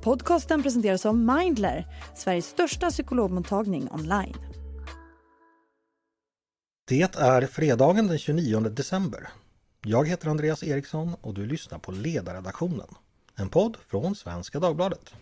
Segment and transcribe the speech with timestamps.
[0.00, 4.36] Podcasten presenteras av Mindler, Sveriges största psykologmottagning online.
[6.88, 9.28] Det är fredagen den 29 december.
[9.84, 12.88] Jag heter Andreas Eriksson och du lyssnar på Ledarredaktionen.
[13.36, 15.14] En podd från Svenska Dagbladet.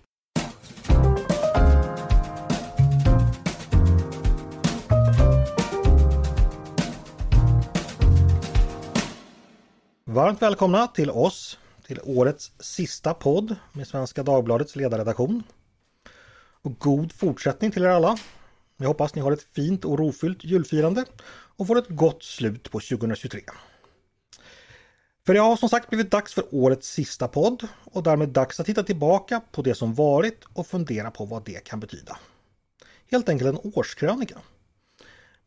[10.05, 15.43] Varmt välkomna till oss, till årets sista podd med Svenska Dagbladets ledarredaktion.
[16.63, 18.19] Och god fortsättning till er alla.
[18.77, 22.81] Jag hoppas ni har ett fint och rofyllt julfirande och får ett gott slut på
[22.81, 23.41] 2023.
[25.27, 28.67] För det har som sagt blivit dags för årets sista podd och därmed dags att
[28.67, 32.19] titta tillbaka på det som varit och fundera på vad det kan betyda.
[33.11, 34.39] Helt enkelt en årskrönika.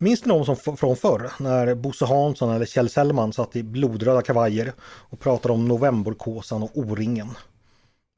[0.02, 4.22] Minns ni någon som från förr när Bosse Hansson eller Kjell Sellman satt i blodröda
[4.22, 7.30] kavajer och pratade om novemberkåsan och O-ringen?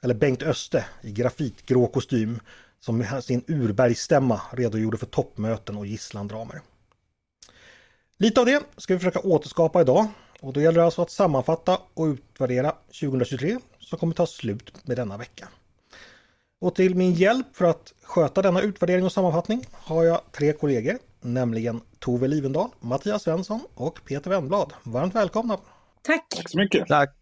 [0.04, 2.40] Eller Bengt Öste i grafitgrå kostym
[2.80, 6.62] som med sin urbergsstämma redogjorde för toppmöten och gisslandramer.
[8.18, 10.08] Lite av det ska vi försöka återskapa idag
[10.42, 14.98] och då gäller det alltså att sammanfatta och utvärdera 2023 som kommer ta slut med
[14.98, 15.48] denna vecka.
[16.62, 20.98] Och till min hjälp för att sköta denna utvärdering och sammanfattning har jag tre kollegor,
[21.22, 24.74] nämligen Tove Livendal, Mattias Svensson och Peter Wennblad.
[24.84, 25.58] Varmt välkomna!
[26.02, 26.30] Tack!
[26.36, 26.88] Tack så mycket!
[26.88, 27.16] Tack!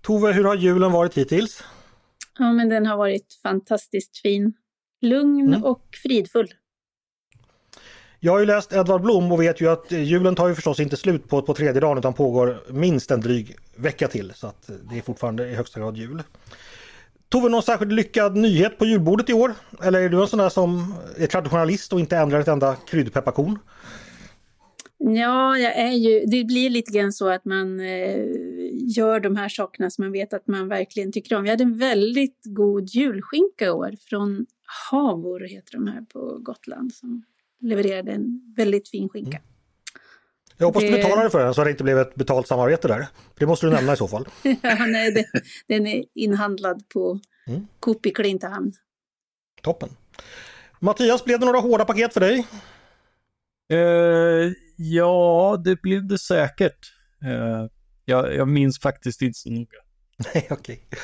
[0.00, 1.64] Tove, hur har julen varit hittills?
[2.38, 4.52] Ja, men den har varit fantastiskt fin.
[5.00, 5.64] Lugn mm.
[5.64, 6.48] och fridfull.
[8.20, 10.96] Jag har ju läst Edvard Blom och vet ju att julen tar ju förstås inte
[10.96, 14.32] slut på, på tredje dagen utan pågår minst en dryg vecka till.
[14.34, 16.22] Så att det är fortfarande i högsta grad jul.
[17.32, 19.54] Tove, någon särskilt lyckad nyhet på julbordet i år?
[19.82, 23.58] Eller är du en sån där som är traditionalist och inte ändrar ett enda kryddpepparkorn?
[24.98, 28.26] Ja, jag är ju, det blir lite grann så att man eh,
[28.72, 31.42] gör de här sakerna som man vet att man verkligen tycker om.
[31.42, 34.46] Vi hade en väldigt god julskinka i år från
[34.90, 37.22] Havor, heter de här på Gotland, som
[37.60, 39.38] levererade en väldigt fin skinka.
[39.38, 39.51] Mm.
[40.62, 40.90] Jag hoppas det...
[40.90, 43.06] du betalade för den så det inte blev ett betalt samarbete där.
[43.38, 44.28] Det måste du nämna i så fall.
[44.42, 45.26] ja, nej, det,
[45.68, 47.66] den är inhandlad på mm.
[47.80, 48.72] Coop i Klintehamn.
[49.62, 49.88] Toppen.
[50.80, 52.46] Mattias, blev det några hårda paket för dig?
[53.72, 56.92] Uh, ja, det blev det säkert.
[57.24, 57.66] Uh,
[58.04, 59.78] jag, jag minns faktiskt inte så noga.
[60.34, 60.84] Nej, okej.
[60.88, 61.00] Okay.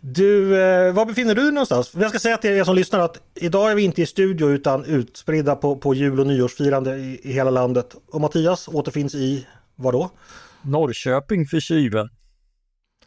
[0.00, 1.94] Du, eh, var befinner du dig någonstans?
[1.94, 4.84] Jag ska säga till er som lyssnar att idag är vi inte i studio utan
[4.84, 7.96] utspridda på, på jul och nyårsfirande i, i hela landet.
[8.12, 9.46] Och Mattias återfinns i,
[9.76, 10.10] vad då?
[10.62, 12.08] Norrköping för tjuven.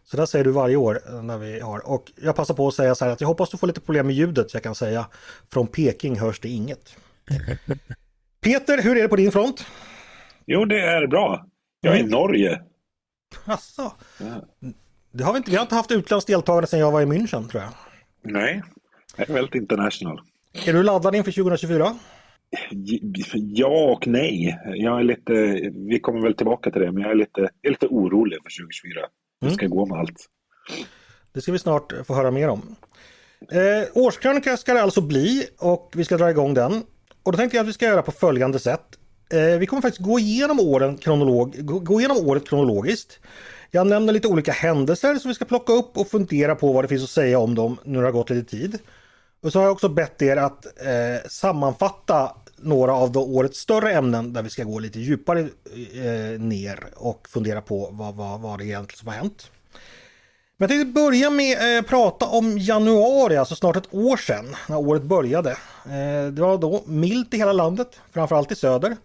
[0.04, 1.90] Så där säger du varje år eh, när vi har.
[1.90, 4.08] Och jag passar på att säga så här att jag hoppas du får lite problem
[4.08, 5.08] med ljudet så jag kan säga
[5.54, 6.96] från Peking hörs det inget.
[8.42, 9.66] Peter, hur är det på din front?
[10.46, 11.46] Jo, det är bra.
[11.82, 12.12] Jag är i mm.
[12.12, 12.62] Norge.
[13.46, 13.94] Asså.
[14.18, 14.48] Ja.
[15.12, 17.50] Det har vi, inte, vi har inte haft utländskt deltagande sedan jag var i München
[17.50, 17.72] tror jag.
[18.24, 18.64] Nej,
[19.18, 20.22] det är väldigt international.
[20.66, 21.96] Är du laddad inför 2024?
[23.34, 24.60] Ja och nej.
[24.76, 25.34] Jag är lite,
[25.90, 28.64] vi kommer väl tillbaka till det, men jag är lite, jag är lite orolig för
[28.64, 29.02] 2024.
[29.42, 29.58] Hur mm.
[29.58, 30.26] ska gå med allt?
[31.34, 32.76] Det ska vi snart få höra mer om.
[33.52, 36.84] Eh, årskrönika ska det alltså bli och vi ska dra igång den.
[37.24, 38.86] Och då tänkte jag att vi ska göra på följande sätt.
[39.34, 43.20] Eh, vi kommer faktiskt gå igenom, åren kronolog, gå igenom året kronologiskt.
[43.74, 46.88] Jag nämner lite olika händelser som vi ska plocka upp och fundera på vad det
[46.88, 48.80] finns att säga om dem nu när det har gått lite tid.
[49.44, 54.34] Och så har jag också bett er att eh, sammanfatta några av årets större ämnen
[54.34, 55.40] där vi ska gå lite djupare
[55.94, 59.52] eh, ner och fundera på vad, vad, vad det egentligen som har hänt.
[60.58, 64.56] Men jag tänkte börja med att eh, prata om januari, alltså snart ett år sedan
[64.70, 65.52] när året började.
[65.86, 68.98] Eh, det var då milt i hela landet, framförallt i söder.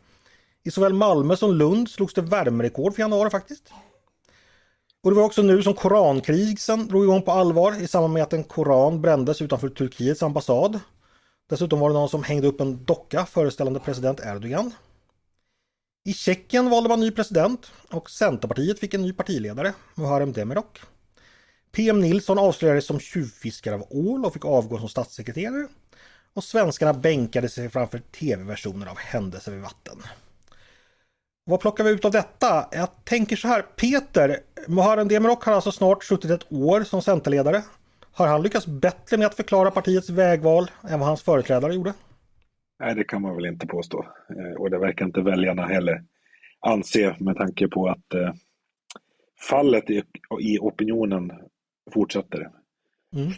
[0.65, 3.73] I såväl Malmö som Lund slogs det värmerekord för januari faktiskt.
[5.07, 8.33] Och det var också nu som korankrisen drog igång på allvar i samband med att
[8.33, 10.81] en koran brändes utanför Turkiets ambassad.
[11.49, 14.75] Dessutom var det någon som hängde upp en docka föreställande president Erdogan.
[16.05, 20.81] I Tjeckien valde man ny president och Centerpartiet fick en ny partiledare, Muharrem Demirok.
[21.73, 25.69] PM Nilsson avslöjades som tjuvfiskare av ål och fick avgå som statssekreterare.
[26.35, 30.03] Och svenskarna bänkade sig framför tv-versioner av händelser vid vatten.
[31.49, 32.69] Vad plockar vi ut av detta?
[32.73, 37.63] Jag tänker så här, Peter, Muharrem Demirok har alltså snart suttit ett år som Centerledare.
[38.13, 41.93] Har han lyckats bättre med att förklara partiets vägval än vad hans företrädare gjorde?
[42.81, 44.07] Nej, det kan man väl inte påstå.
[44.31, 46.03] Eh, och det verkar inte väljarna heller
[46.61, 48.33] anse med tanke på att eh,
[49.51, 50.03] fallet i,
[50.61, 51.33] opinionen
[51.95, 52.49] fortsätter.
[53.15, 53.33] Mm.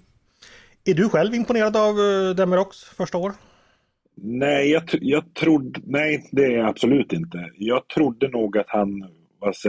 [0.85, 3.33] Är du själv imponerad av eh, Demiroks första år?
[4.15, 7.51] Nej, jag, jag trodde, nej, det är jag absolut inte.
[7.55, 9.05] Jag trodde nog att han
[9.41, 9.69] alltså,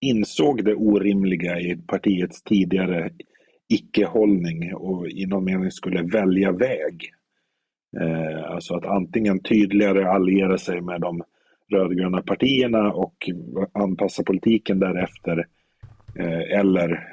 [0.00, 3.10] insåg det orimliga i partiets tidigare
[3.68, 7.10] icke-hållning och i någon mening skulle välja väg.
[8.00, 11.22] Eh, alltså att antingen tydligare alliera sig med de
[11.72, 13.30] rödgröna partierna och
[13.72, 15.46] anpassa politiken därefter
[16.18, 17.08] eh, eller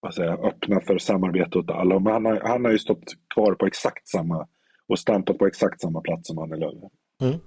[0.00, 1.98] vad säger, öppna för samarbete åt alla.
[1.98, 4.46] Men han har, han har ju stått kvar på exakt samma
[4.88, 6.74] och stampat på exakt samma plats som Annie Lööf.
[7.22, 7.38] Mm.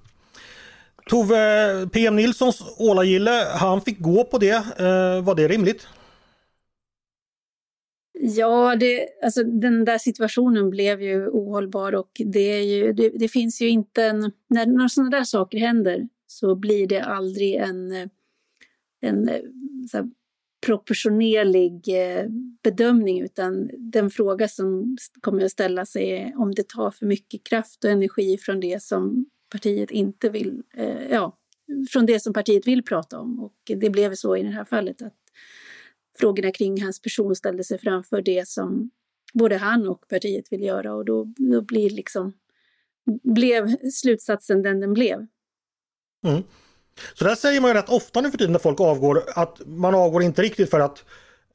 [1.09, 4.55] Tove PM Nilssons Ålagille, han fick gå på det.
[4.79, 5.87] Eh, var det rimligt?
[8.23, 13.27] Ja, det, alltså den där situationen blev ju ohållbar och det, är ju, det, det
[13.27, 14.31] finns ju inte en...
[14.47, 18.09] När, när sådana där saker händer så blir det aldrig en,
[19.01, 19.29] en
[19.91, 20.09] så
[20.65, 22.25] proportionerlig eh,
[22.63, 27.43] bedömning utan den fråga som kommer att ställa sig är om det tar för mycket
[27.43, 31.37] kraft och energi från det som partiet inte vill, eh, ja,
[31.91, 33.39] från det som partiet vill prata om.
[33.39, 35.17] Och det blev så i det här fallet att
[36.19, 38.91] frågorna kring hans person ställde sig framför det som
[39.33, 42.33] både han och partiet vill göra och då, då blir liksom,
[43.23, 45.27] blev slutsatsen den den blev.
[46.25, 46.43] Mm.
[47.13, 49.95] Så där säger man ju rätt ofta nu för tiden när folk avgår att man
[49.95, 51.05] avgår inte riktigt för att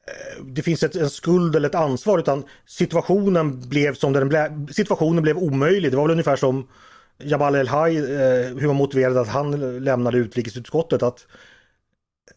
[0.07, 4.73] eh, det finns ett, en skuld eller ett ansvar utan situationen blev som den blev.
[4.73, 5.93] Situationen blev omöjlig.
[5.93, 6.69] Det var väl ungefär som
[7.19, 11.03] Jabal El-Haj, eh, hur man motiverade att han lämnade utrikesutskottet.
[11.03, 11.27] Att,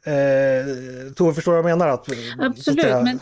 [0.05, 1.87] eh, Tove, förstår vad jag menar?
[1.87, 2.07] Att,
[2.39, 3.19] Absolut, att men,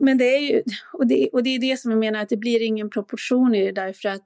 [0.00, 2.36] men det är ju, och det, och det är det som jag menar att det
[2.36, 4.22] blir ingen proportion i det därför att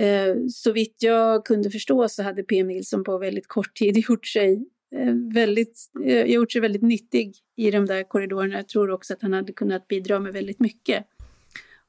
[0.00, 2.62] eh, så vitt jag kunde förstå så hade P.
[2.62, 4.66] Nilsson på väldigt kort tid gjort sig
[4.96, 8.56] eh, väldigt, eh, gjort sig väldigt nyttig i de där korridorerna.
[8.56, 11.04] Jag tror också att han hade kunnat bidra med väldigt mycket.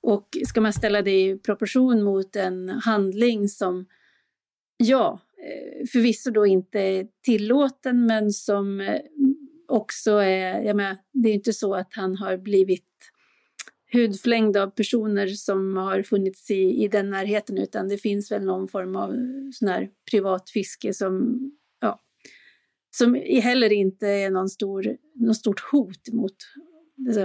[0.01, 3.86] Och ska man ställa det i proportion mot en handling som,
[4.78, 9.01] ja, eh, förvisso då inte är tillåten men som eh,
[9.68, 12.86] också är, jag menar, det är inte så att han har blivit
[13.94, 18.68] hudflängd av personer som har funnits i, i den närheten utan det finns väl någon
[18.68, 19.10] form av
[19.54, 21.40] sån här privat fiske som,
[21.81, 22.00] ja,
[22.92, 26.36] som heller inte är någon stor, någon stort hot mot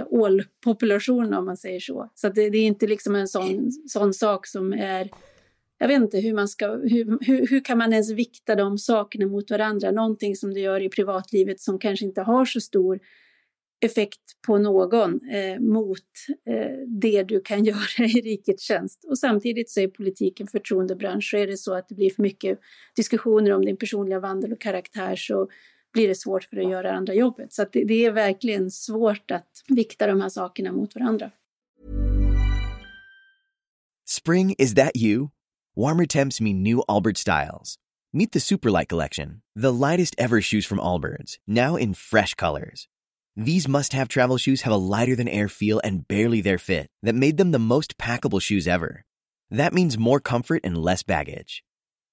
[0.09, 2.11] ålpopulationen om man säger så.
[2.15, 5.09] Så det, det, är inte liksom en sån, sån sak som är
[5.77, 9.25] jag vet inte hur man ska, hur, hur, hur, kan man ens vikta de sakerna
[9.25, 9.91] mot varandra?
[9.91, 12.99] Någonting som du gör i privatlivet som kanske inte har så stor
[13.81, 15.99] effekt på någon eh, mot
[16.49, 19.05] eh, det du kan göra i rikets tjänst.
[19.09, 22.59] Och samtidigt så är politiken förtroendebransch så är det så att det blir för mycket
[22.95, 25.49] diskussioner om din personliga vandel och karaktär så
[25.95, 27.53] blir det svårt för att göra andra jobbet.
[27.53, 31.31] Så det, det är verkligen svårt att vikta de här sakerna mot varandra.
[34.07, 35.29] Spring, is that you?
[35.75, 37.77] Warmer temps mean new Albert styles.
[38.13, 42.87] Meet the Superlight Collection, the lightest ever shoes from Allbirds, now in fresh colors.
[43.35, 46.87] These must have travel shoes have a lighter than air feel and barely their fit
[47.03, 49.03] that made them the most packable shoes ever.
[49.49, 51.63] That means more comfort and less baggage.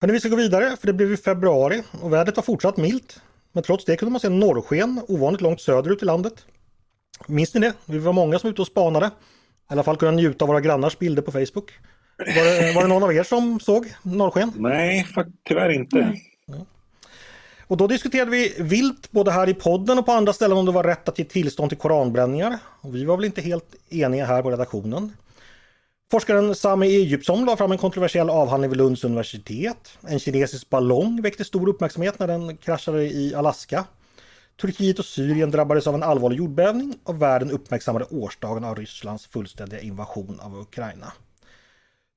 [0.00, 3.20] Men vi ska gå vidare för det blev ju februari och vädret har fortsatt milt.
[3.52, 6.34] Men trots det kunde man se norrsken ovanligt långt söderut i landet.
[7.26, 7.72] Minns ni det?
[7.84, 9.06] Vi var många som var ute och spanade.
[9.06, 9.10] I
[9.66, 11.72] alla fall kunde njuta av våra grannars bilder på Facebook.
[12.18, 14.52] Var det, var det någon av er som såg norrsken?
[14.56, 15.06] Nej,
[15.48, 15.96] tyvärr inte.
[15.96, 16.66] Nej.
[17.66, 20.72] Och då diskuterade vi vilt både här i podden och på andra ställen om det
[20.72, 22.58] var rätt att ge tillstånd till koranbränningar.
[22.80, 25.12] Och vi var väl inte helt eniga här på redaktionen.
[26.10, 29.98] Forskaren Sami Egyptson la fram en kontroversiell avhandling vid Lunds universitet.
[30.08, 33.84] En kinesisk ballong väckte stor uppmärksamhet när den kraschade i Alaska.
[34.60, 39.80] Turkiet och Syrien drabbades av en allvarlig jordbävning och världen uppmärksammade årsdagen av Rysslands fullständiga
[39.80, 41.12] invasion av Ukraina.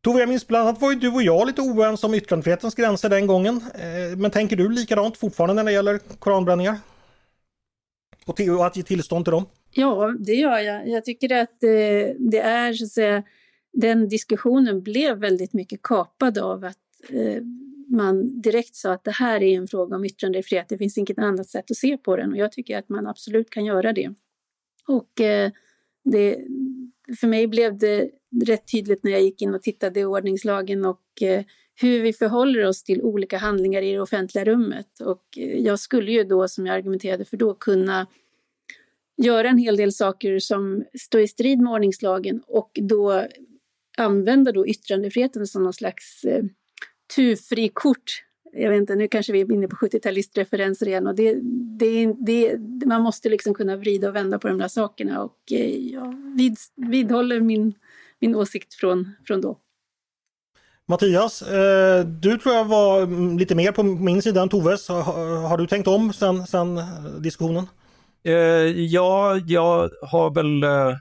[0.03, 3.09] Tove, jag minns bland annat var ju du och jag lite oense om yttrandefrihetens gränser
[3.09, 3.61] den gången.
[3.75, 6.77] Eh, men tänker du likadant fortfarande när det gäller koranbränningar?
[8.25, 9.45] Och, att ge tillstånd till dem?
[9.71, 10.87] Ja, det gör jag.
[10.87, 13.23] Jag tycker att eh, det är så att säga,
[13.73, 16.77] den diskussionen blev väldigt mycket kapad av att
[17.09, 17.43] eh,
[17.89, 20.69] man direkt sa att det här är en fråga om yttrandefrihet.
[20.69, 23.49] Det finns inget annat sätt att se på den och jag tycker att man absolut
[23.49, 24.13] kan göra det.
[24.87, 25.51] Och eh,
[26.03, 26.45] det,
[27.19, 28.09] för mig blev det
[28.45, 31.43] rätt tydligt när jag gick in och tittade i ordningslagen och eh,
[31.81, 34.99] hur vi förhåller oss till olika handlingar i det offentliga rummet.
[34.99, 38.07] Och eh, jag skulle ju då, som jag argumenterade för då, kunna
[39.17, 43.27] göra en hel del saker som står i strid med ordningslagen och då
[43.99, 46.43] använda då yttrandefriheten som någon slags eh,
[47.15, 48.23] tufrikort.
[48.53, 51.39] Jag vet inte, nu kanske vi är inne på 70-talistreferenser igen och det,
[51.79, 55.77] det, det, man måste liksom kunna vrida och vända på de där sakerna och eh,
[55.77, 57.73] jag vid, vidhåller min,
[58.19, 59.59] min åsikt från, från då.
[60.85, 63.07] Mattias, eh, du tror jag var
[63.39, 64.87] lite mer på min sida än Toves.
[64.87, 66.79] Har du tänkt om sen, sen
[67.19, 67.67] diskussionen?
[68.23, 68.33] Eh,
[68.93, 70.97] ja, jag har väl eh,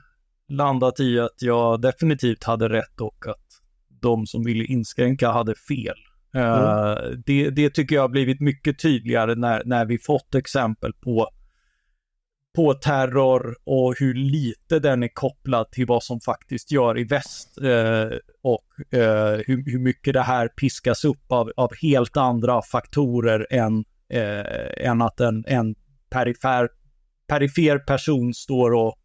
[0.49, 3.45] landat i att jag definitivt hade rätt och att
[4.01, 5.97] de som ville inskränka hade fel.
[6.33, 7.23] Mm.
[7.25, 11.29] Det, det, tycker jag har blivit mycket tydligare när, när vi fått exempel på
[12.55, 17.57] på terror och hur lite den är kopplad till vad som faktiskt gör i väst
[17.61, 23.47] eh, och eh, hur, hur, mycket det här piskas upp av, av helt andra faktorer
[23.49, 25.75] än, eh, än att en, en
[26.09, 26.69] perifer,
[27.27, 28.98] perifer person står och,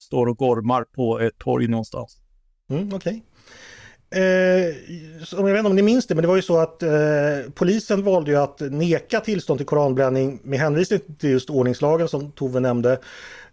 [0.00, 2.16] står och gormar på ett torg någonstans.
[2.70, 2.96] Mm, Okej.
[2.96, 3.22] Okay.
[4.10, 4.74] Eh,
[5.32, 6.90] jag vet inte om ni minns det, men det var ju så att eh,
[7.54, 12.60] polisen valde ju att neka tillstånd till koranbränning med hänvisning till just ordningslagen som Tove
[12.60, 12.92] nämnde.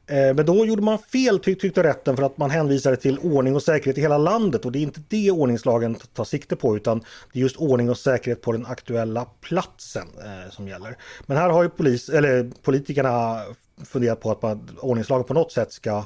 [0.07, 3.63] Eh, men då gjorde man fel tyckte rätten för att man hänvisade till ordning och
[3.63, 6.99] säkerhet i hela landet och det är inte det ordningslagen tar sikte på utan
[7.33, 10.97] det är just ordning och säkerhet på den aktuella platsen eh, som gäller.
[11.25, 13.41] Men här har ju polis, eller politikerna
[13.85, 16.03] funderat på att man, ordningslagen på något sätt ska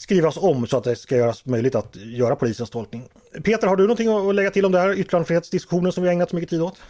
[0.00, 3.02] skrivas om så att det ska göras möjligt att göra polisens tolkning.
[3.44, 6.36] Peter, har du någonting att lägga till om det här yttrandefrihetsdiskussionen som vi ägnat så
[6.36, 6.82] mycket tid åt?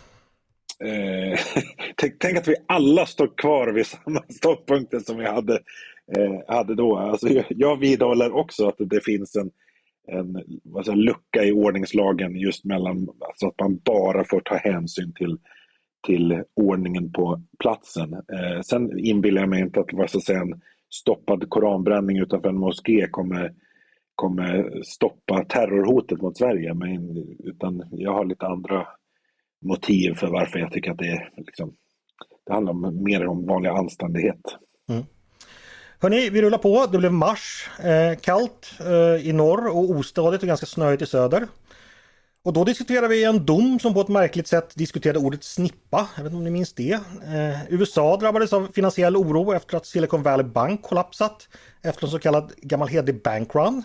[0.85, 1.39] Eh,
[1.97, 5.55] tänk, tänk, att vi alla står kvar vid samma ståndpunkter som vi hade,
[6.17, 6.97] eh, hade då.
[6.97, 9.51] Alltså, jag vidhåller också att det finns en,
[10.09, 10.43] en
[10.77, 15.39] alltså, lucka i ordningslagen just mellan alltså att man bara får ta hänsyn till,
[16.07, 18.13] till ordningen på platsen.
[18.13, 22.19] Eh, sen inbillar jag mig inte att det var så att säga en stoppad koranbränning
[22.19, 23.53] utanför en moské kommer,
[24.15, 26.75] kommer stoppa terrorhotet mot Sverige.
[26.75, 28.87] Men, utan jag har lite andra
[29.67, 31.75] motiv för varför jag tycker att det är liksom,
[32.47, 34.41] det handlar om, mer om vanlig anständighet.
[34.89, 35.05] Mm.
[36.03, 36.87] Hörni, vi rullar på.
[36.93, 37.71] Det blev mars.
[37.79, 41.47] Eh, kallt eh, i norr och ostadigt och ganska snöigt i söder.
[42.43, 46.09] Och då diskuterar vi en dom som på ett märkligt sätt diskuterade ordet snippa.
[46.17, 46.93] Jag vet inte om ni minns det.
[46.93, 51.49] Eh, USA drabbades av finansiell oro efter att Silicon Valley Bank kollapsat
[51.83, 53.83] efter en så kallad gammal hederlig bankrun.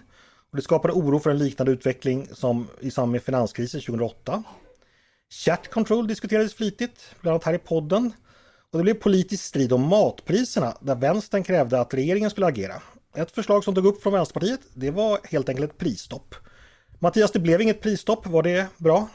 [0.51, 4.43] Och det skapade oro för en liknande utveckling som i samband med finanskrisen 2008.
[5.29, 8.13] Chat control diskuterades flitigt, bland annat här i podden.
[8.71, 12.81] Och det blev politisk strid om matpriserna där vänstern krävde att regeringen skulle agera.
[13.15, 16.35] Ett förslag som tog upp från Vänsterpartiet det var helt enkelt ett prisstopp.
[16.99, 18.27] Mattias, det blev inget prisstopp.
[18.27, 19.07] Var det bra?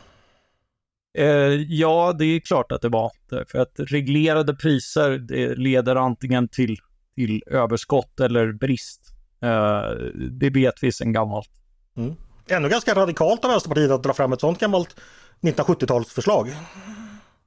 [1.18, 1.26] Eh,
[1.68, 3.10] ja, det är klart att det var.
[3.46, 5.18] För att reglerade priser
[5.56, 6.76] leder antingen till,
[7.14, 9.00] till överskott eller brist.
[9.42, 9.90] Eh,
[10.30, 11.50] det vet vi sedan gammalt.
[11.96, 12.14] Mm.
[12.48, 14.96] Ändå ganska radikalt av Vänsterpartiet att dra fram ett sådant gammalt
[15.40, 16.48] 1970-talsförslag.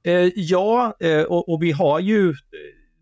[0.02, 2.34] Eh, ja, eh, och, och, vi har ju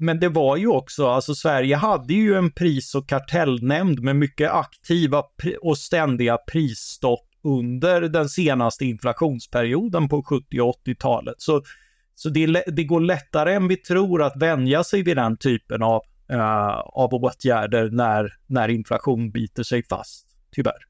[0.03, 4.51] men det var ju också, alltså Sverige hade ju en pris och kartellnämnd med mycket
[4.51, 5.25] aktiva
[5.63, 11.35] och ständiga prisstopp under den senaste inflationsperioden på 70 och 80-talet.
[11.39, 11.63] Så,
[12.15, 16.03] så det, det, går lättare än vi tror att vänja sig vid den typen av,
[16.33, 20.87] uh, av åtgärder när, när inflation biter sig fast, tyvärr.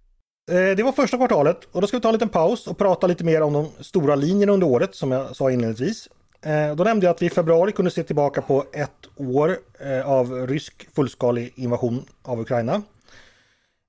[0.51, 3.07] Eh, det var första kvartalet och då ska vi ta en liten paus och prata
[3.07, 6.09] lite mer om de stora linjerna under året som jag sa inledningsvis.
[6.43, 10.11] Eh, då nämnde jag att vi i februari kunde se tillbaka på ett år eh,
[10.11, 12.75] av rysk fullskalig invasion av Ukraina.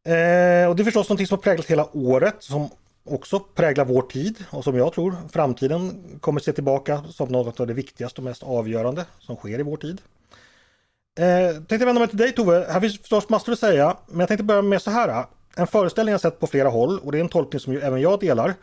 [0.06, 2.70] Eh, och det är förstås något som har präglat hela året som
[3.06, 7.68] också präglar vår tid och som jag tror framtiden kommer se tillbaka som något av
[7.68, 10.02] det viktigaste och mest avgörande som sker i vår tid.
[11.20, 12.66] Eh, tänkte vända mig till dig Tove.
[12.70, 15.26] Här finns förstås massor att säga, men jag tänkte börja med så här.
[15.56, 18.02] En föreställning jag sett på flera håll och det är en tolkning som ju även
[18.02, 18.54] jag delar.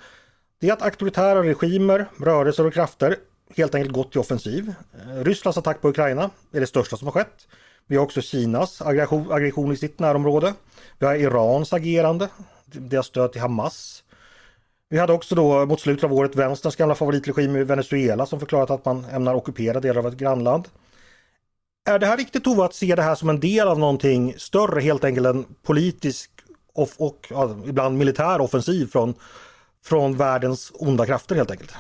[0.61, 3.17] Det är att auktoritära regimer, rörelser och krafter
[3.57, 4.75] helt enkelt gått till offensiv.
[4.95, 7.49] Eh, Rysslands attack på Ukraina är det största som har skett.
[7.87, 10.55] Vi har också Kinas aggression, aggression i sitt närområde.
[10.99, 12.29] Vi har Irans agerande,
[12.67, 14.05] deras stöd till Hamas.
[14.89, 18.71] Vi hade också då mot slutet av året vänsterns gamla favoritregim i Venezuela som förklarat
[18.71, 20.69] att man ämnar ockupera delar av ett grannland.
[21.89, 24.81] Är det här riktigt Tove att se det här som en del av någonting större,
[24.81, 26.31] helt enkelt en politisk
[26.75, 29.15] och, och ja, ibland militär offensiv från,
[29.85, 31.73] från världens onda krafter helt enkelt?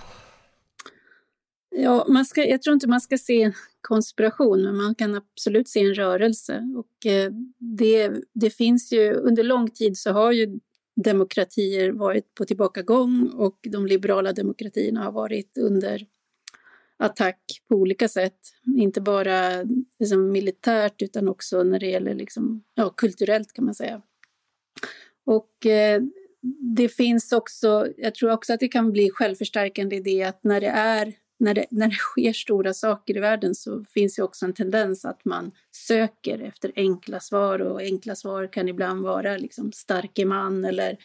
[1.70, 5.68] Ja, man ska, jag tror inte man ska se en konspiration, men man kan absolut
[5.68, 6.74] se en rörelse.
[6.76, 10.58] Och eh, det, det finns ju, under lång tid så har ju
[11.04, 16.06] demokratier varit på tillbakagång och de liberala demokratierna har varit under,
[17.00, 18.38] attack på olika sätt.
[18.76, 19.64] Inte bara
[19.98, 24.02] liksom, militärt utan också när det gäller liksom, ja, kulturellt kan man säga.
[25.24, 26.02] Och eh,
[26.76, 30.60] det finns också, jag tror också att det kan bli självförstärkande i det att när
[30.60, 34.44] det är när det, när det sker stora saker i världen så finns det också
[34.44, 39.72] en tendens att man söker efter enkla svar och enkla svar kan ibland vara liksom
[39.72, 40.96] starke man eller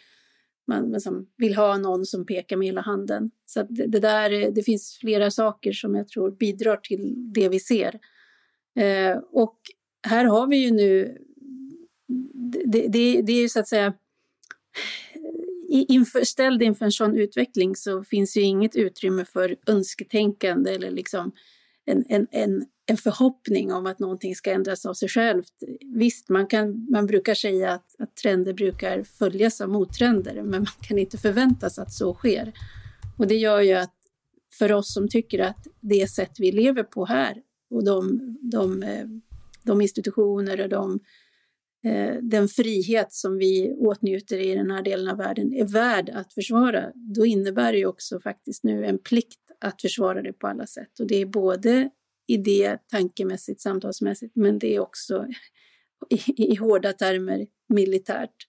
[0.68, 3.32] man liksom vill ha någon som pekar med hela handen.
[3.46, 7.60] Så det, det, där, det finns flera saker som jag tror bidrar till det vi
[7.60, 8.00] ser.
[8.76, 9.60] Eh, och
[10.08, 11.18] här har vi ju nu,
[12.66, 13.94] det, det, det är ju så att säga
[15.84, 21.32] inför, ställd inför en sån utveckling så finns ju inget utrymme för önsketänkande eller liksom
[21.86, 25.54] en, en, en, en förhoppning om att någonting ska ändras av sig självt.
[25.96, 30.66] Visst, man, kan, man brukar säga att, att trender brukar följas av mottrender, men man
[30.82, 32.54] kan inte förvänta sig att så sker.
[33.18, 33.94] Och det gör ju att
[34.54, 37.38] för oss som tycker att det sätt vi lever på här
[37.70, 39.06] och de, de, eh,
[39.64, 41.00] de institutioner och de
[41.86, 46.34] Eh, den frihet som vi åtnjuter i den här delen av världen är värd att
[46.34, 50.68] försvara, då innebär det ju också faktiskt nu en plikt att försvara det på alla
[50.68, 51.00] sätt.
[51.00, 51.90] Och det är både
[52.28, 55.28] idé, tankemässigt, samtalsmässigt, men det är också
[56.10, 58.48] i, i hårda termer militärt.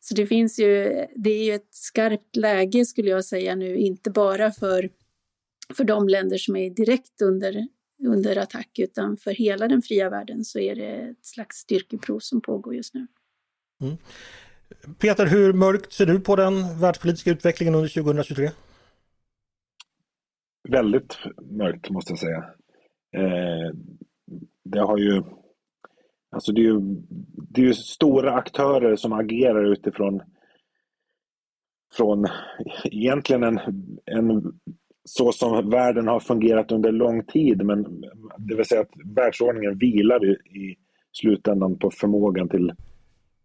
[0.00, 4.10] Så det finns ju, det är ju ett skarpt läge skulle jag säga nu, inte
[4.10, 4.90] bara för,
[5.76, 7.68] för de länder som är direkt under
[8.06, 12.40] under attack utan för hela den fria världen så är det ett slags styrkeprov som
[12.40, 13.06] pågår just nu.
[13.80, 13.96] Mm.
[14.98, 18.50] Peter, hur mörkt ser du på den världspolitiska utvecklingen under 2023?
[20.68, 22.44] Väldigt mörkt måste jag säga.
[23.16, 23.74] Eh,
[24.64, 25.22] det har ju
[26.32, 26.80] Alltså det är ju,
[27.50, 30.20] det är ju stora aktörer som agerar utifrån
[31.92, 32.26] från
[32.84, 33.58] egentligen en,
[34.04, 34.60] en
[35.04, 37.64] så som världen har fungerat under lång tid.
[37.64, 38.04] Men
[38.38, 40.24] det vill säga att världsordningen vilar
[40.56, 40.76] i,
[41.14, 42.72] slutändan på förmågan till,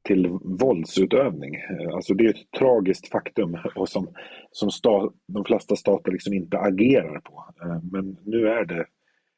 [0.03, 1.55] till våldsutövning.
[1.93, 4.07] Alltså det är ett tragiskt faktum och som,
[4.51, 7.43] som sta, de flesta stater liksom inte agerar på.
[7.91, 8.85] Men nu är det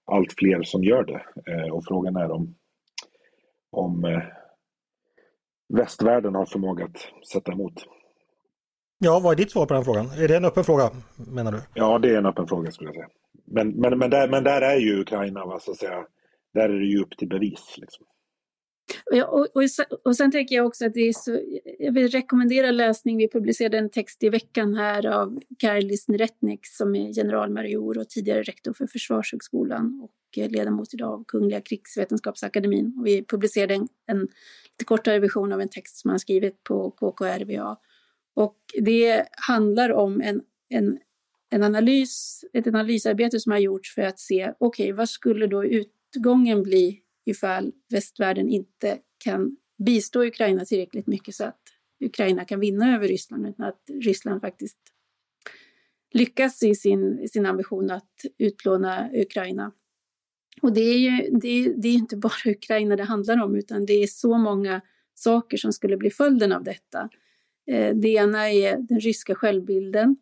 [0.06, 1.22] allt fler som gör det
[1.72, 2.56] och frågan är om,
[3.72, 4.22] om eh,
[5.74, 7.86] västvärlden har förmåga att sätta emot.
[9.02, 10.06] Ja, vad är ditt svar på den frågan?
[10.06, 11.60] Är det en öppen fråga menar du?
[11.74, 13.08] Ja, det är en öppen fråga skulle jag säga.
[13.46, 16.06] Men, men, men, där, men där är ju Ukraina, vad ska jag säga,
[16.54, 17.76] där är det ju upp till bevis.
[17.78, 18.06] Liksom.
[19.12, 19.64] Ja, och, och,
[20.04, 21.40] och sen tänker jag också att det är så,
[21.80, 23.18] jag vill rekommendera läsning.
[23.18, 28.44] Vi publicerade en text i veckan här av Karlis Neretnik som är generalmajor och tidigare
[28.44, 32.96] rektor för Försvarshögskolan och ledamot idag av Kungliga krigsvetenskapsakademin.
[33.00, 36.92] Och vi publicerade en, en lite kortare version av en text som han skrivit på
[36.92, 37.78] KKRVA
[38.36, 41.00] och det handlar om en, en,
[41.50, 45.66] en analys, ett analysarbete som har gjorts för att se, okej, okay, vad skulle då
[45.66, 51.62] utgången bli ifall västvärlden inte kan bistå Ukraina tillräckligt mycket så att
[52.00, 54.78] Ukraina kan vinna över Ryssland, utan att Ryssland faktiskt
[56.12, 59.72] lyckas i sin, sin ambition att utplåna Ukraina.
[60.62, 63.86] Och det är ju det är, det är inte bara Ukraina det handlar om, utan
[63.86, 64.82] det är så många
[65.14, 67.10] saker som skulle bli följden av detta.
[67.70, 70.18] Eh, det ena är den ryska självbilden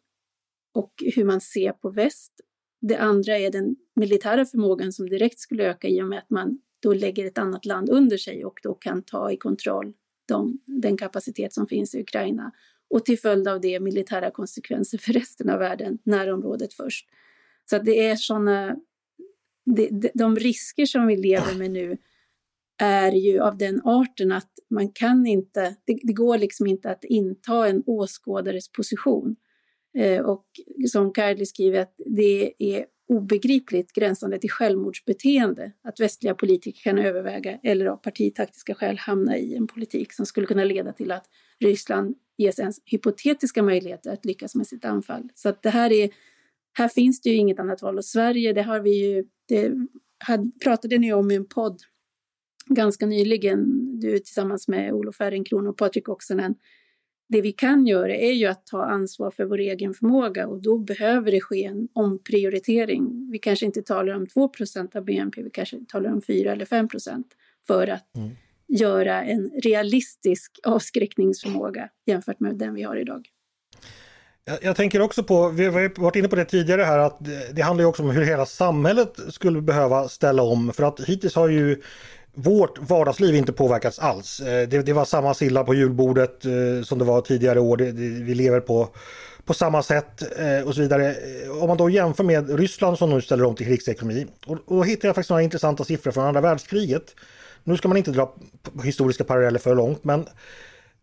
[0.74, 2.34] och hur man ser på väst.
[2.82, 6.60] Det andra är den militära förmågan som direkt skulle öka i och med att man
[6.80, 9.94] då lägger ett annat land under sig och då kan ta i kontroll
[10.28, 12.52] de, den kapacitet som finns i Ukraina.
[12.90, 17.08] Och till följd av det militära konsekvenser för resten av världen, närområdet först.
[17.70, 18.76] Så att det är sådana,
[19.66, 21.98] de, de risker som vi lever med nu
[22.78, 27.04] är ju av den arten att man kan inte, det, det går liksom inte att
[27.04, 29.36] inta en åskådares position.
[29.98, 30.46] Eh, och
[30.90, 37.60] som Kaili skriver att det är obegripligt gränsande till självmordsbeteende att västliga politiker kan överväga
[37.64, 41.26] eller av partitaktiska skäl hamna i en politik som skulle kunna leda till att
[41.60, 45.30] Ryssland ges ens hypotetiska möjligheter att lyckas med sitt anfall.
[45.36, 46.10] Så att det här är,
[46.74, 49.72] här finns det ju inget annat val och Sverige, det har vi ju, det
[50.18, 51.82] hade, pratade ni om i en podd
[52.70, 53.66] ganska nyligen,
[54.00, 56.56] du tillsammans med Olof Ehrencron och Patrik Oksanen,
[57.30, 60.78] det vi kan göra är ju att ta ansvar för vår egen förmåga och då
[60.78, 63.32] behöver det ske en omprioritering.
[63.32, 67.24] Vi kanske inte talar om 2% av BNP, vi kanske talar om 4 eller 5%
[67.68, 68.30] för att mm.
[68.68, 73.28] göra en realistisk avskräckningsförmåga jämfört med den vi har idag.
[74.46, 77.56] Jag, jag tänker också på, vi har varit inne på det tidigare här, att det,
[77.56, 80.74] det handlar ju också om hur hela samhället skulle behöva ställa om.
[80.74, 81.82] För att hittills har ju
[82.38, 84.40] vårt vardagsliv inte påverkats alls.
[84.40, 87.78] Eh, det, det var samma sillar på julbordet eh, som det var tidigare år.
[87.78, 88.90] Det, det, vi lever på,
[89.46, 91.16] på samma sätt eh, och så vidare.
[91.62, 94.28] Om man då jämför med Ryssland som nu ställer om till krigsekonomi.
[94.46, 97.16] Och, och då hittar jag faktiskt några intressanta siffror från andra världskriget.
[97.64, 98.36] Nu ska man inte dra
[98.84, 100.26] historiska paralleller för långt men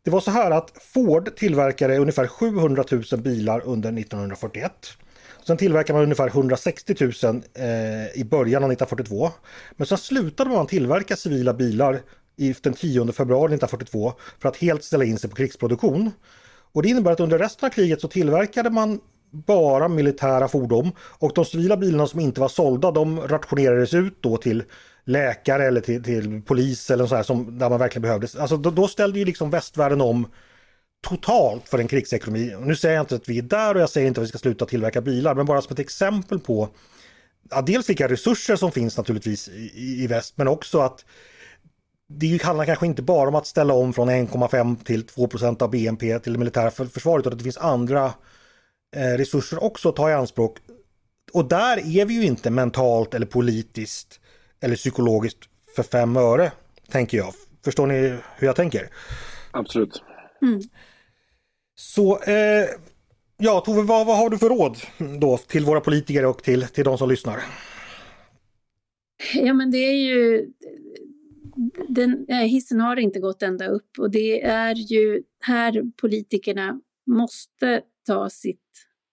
[0.05, 4.73] det var så här att Ford tillverkade ungefär 700 000 bilar under 1941.
[5.46, 9.30] Sen tillverkade man ungefär 160 000 eh, i början av 1942.
[9.76, 12.00] Men sen slutade man tillverka civila bilar
[12.37, 16.11] i den 10 februari 1942 för att helt ställa in sig på krigsproduktion.
[16.72, 21.33] Och det innebär att under resten av kriget så tillverkade man bara militära fordon och
[21.35, 24.62] de civila bilarna som inte var sålda de rationerades ut då till
[25.04, 28.37] läkare eller till, till polis eller så här som, där man verkligen behövdes.
[28.37, 30.26] Alltså då, då ställde ju liksom västvärlden om
[31.05, 32.57] totalt för en krigsekonomi.
[32.61, 34.38] Nu säger jag inte att vi är där och jag säger inte att vi ska
[34.38, 36.69] sluta tillverka bilar, men bara som ett exempel på
[37.51, 41.05] ja, dels vilka resurser som finns naturligtvis i, i väst, men också att
[42.09, 46.19] det handlar kanske inte bara om att ställa om från 1,5 till 2% av BNP
[46.19, 48.12] till det militära försvaret, utan att det finns andra
[48.97, 50.59] eh, resurser också att ta i anspråk.
[51.33, 54.21] Och där är vi ju inte mentalt eller politiskt
[54.61, 55.38] eller psykologiskt
[55.77, 56.53] för fem öre,
[56.90, 57.35] tänker jag.
[57.64, 57.95] Förstår ni
[58.37, 58.88] hur jag tänker?
[59.51, 60.03] Absolut.
[60.43, 60.61] Mm.
[61.75, 62.67] Så eh,
[63.37, 64.77] ja, Tove, vad, vad har du för råd
[65.21, 67.41] då till våra politiker och till, till de som lyssnar?
[69.35, 70.51] Ja, men det är ju...
[71.89, 77.83] Den, eh, hissen har inte gått ända upp och det är ju här politikerna måste
[78.07, 78.61] ta sitt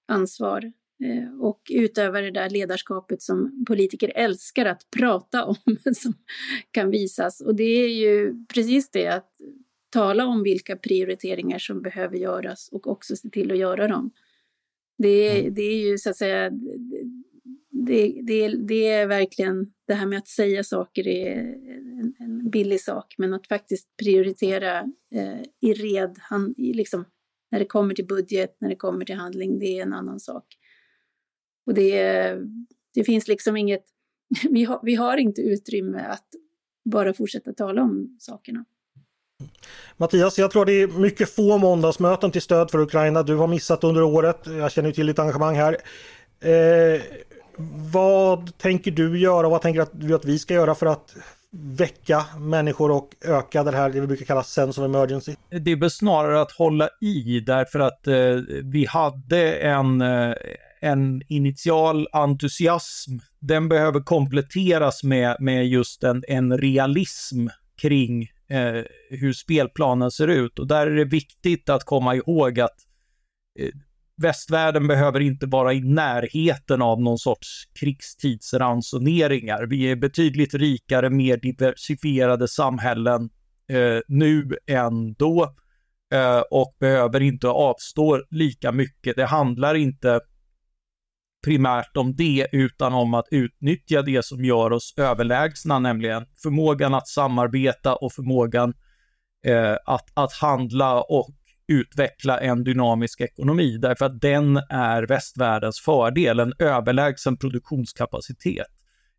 [0.08, 0.72] ansvar
[1.04, 5.56] eh, och utöva det där ledarskapet som politiker älskar att prata om,
[5.96, 6.14] som
[6.72, 7.42] kan visas.
[7.42, 9.32] Och det är ju precis det att
[9.92, 14.12] tala om vilka prioriteringar som behöver göras och också se till att göra dem.
[14.98, 15.54] Det, mm.
[15.54, 16.52] det är ju så att säga,
[17.70, 21.38] det, det, det är verkligen det här med att säga saker är
[22.00, 24.80] en, en billig sak, men att faktiskt prioritera
[25.16, 27.06] eh, i red, han, liksom,
[27.52, 30.46] när det kommer till budget, när det kommer till handling, det är en annan sak.
[31.66, 32.38] Och det,
[32.94, 33.84] det finns liksom inget,
[34.50, 36.28] vi har, vi har inte utrymme att
[36.86, 38.66] bara fortsätta tala om sakerna.
[39.98, 43.24] Mattias, jag tror det är mycket få måndagsmöten till stöd för Ukraina.
[43.24, 44.40] Du har missat under året.
[44.46, 45.78] Jag känner till ditt engagemang här.
[46.40, 47.02] Eh,
[47.92, 51.16] vad tänker du göra och vad tänker du att vi ska göra för att
[51.52, 55.36] väcka människor och öka det här, det vi brukar kalla sense of emergency?
[55.50, 58.16] Det är väl snarare att hålla i därför att eh,
[58.64, 60.34] vi hade en, eh,
[60.80, 63.12] en initial entusiasm.
[63.40, 67.48] Den behöver kompletteras med, med just en, en realism
[67.82, 70.60] kring eh, hur spelplanen ser ut.
[70.60, 72.76] Och där är det viktigt att komma ihåg att
[73.60, 73.70] eh,
[74.22, 79.68] västvärlden behöver inte vara i närheten av någon sorts krigstidsransoneringar.
[79.68, 83.30] Vi är betydligt rikare, mer diversifierade samhällen
[83.70, 85.56] eh, nu än då
[86.14, 89.16] eh, och behöver inte avstå lika mycket.
[89.16, 90.20] Det handlar inte
[91.44, 97.08] primärt om det utan om att utnyttja det som gör oss överlägsna, nämligen förmågan att
[97.08, 98.74] samarbeta och förmågan
[99.46, 101.30] eh, att, att handla och
[101.68, 108.68] utveckla en dynamisk ekonomi därför att den är västvärldens fördel, en överlägsen produktionskapacitet.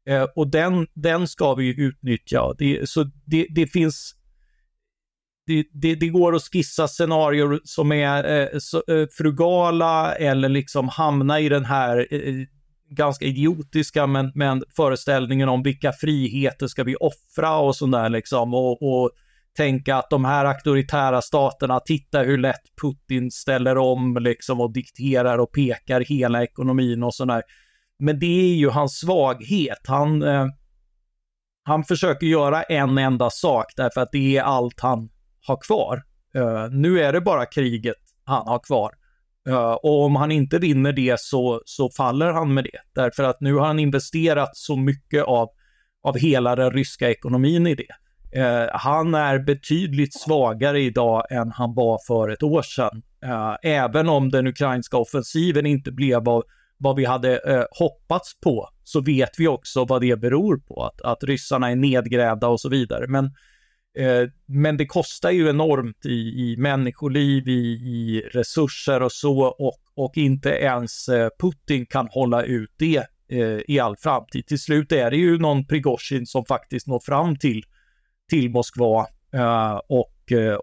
[0.09, 2.55] Eh, och den, den ska vi utnyttja.
[2.59, 4.15] Det, så det, det finns
[5.47, 10.89] det, det, det, går att skissa scenarier som är eh, så, eh, frugala eller liksom
[10.89, 12.47] hamna i den här eh, eh
[12.95, 18.83] ganska idiotiska men, men föreställningen om vilka friheter ska vi offra och sådär liksom och,
[18.83, 19.11] och
[19.57, 25.39] tänka att de här auktoritära staterna, titta hur lätt Putin ställer om liksom och dikterar
[25.39, 27.43] och pekar hela ekonomin och sådär.
[27.99, 29.87] Men det är ju hans svaghet.
[29.87, 30.47] Han, eh,
[31.65, 35.09] han försöker göra en enda sak därför att det är allt han
[35.47, 36.03] har kvar.
[36.37, 38.93] Uh, nu är det bara kriget han har kvar.
[39.49, 43.03] Uh, och om han inte vinner det så, så faller han med det.
[43.03, 45.49] Därför att nu har han investerat så mycket av,
[46.03, 47.89] av hela den ryska ekonomin i det.
[48.39, 53.03] Uh, han är betydligt svagare idag än han var för ett år sedan.
[53.63, 56.45] även om den ukrainska offensiven inte blev vad,
[56.79, 60.85] vad vi hade hoppats på, så vet vi också vad det beror på.
[60.85, 63.07] Att, att ryssarna är nedgrävda och så vidare.
[63.09, 63.31] Men Eh,
[63.99, 69.79] Eh, men det kostar ju enormt i, i människoliv, i, i resurser och så och,
[69.95, 74.47] och inte ens eh, Putin kan hålla ut det eh, i all framtid.
[74.47, 77.63] Till slut är det ju någon Prigozjin som faktiskt når fram till,
[78.31, 80.09] till Moskva eh, och,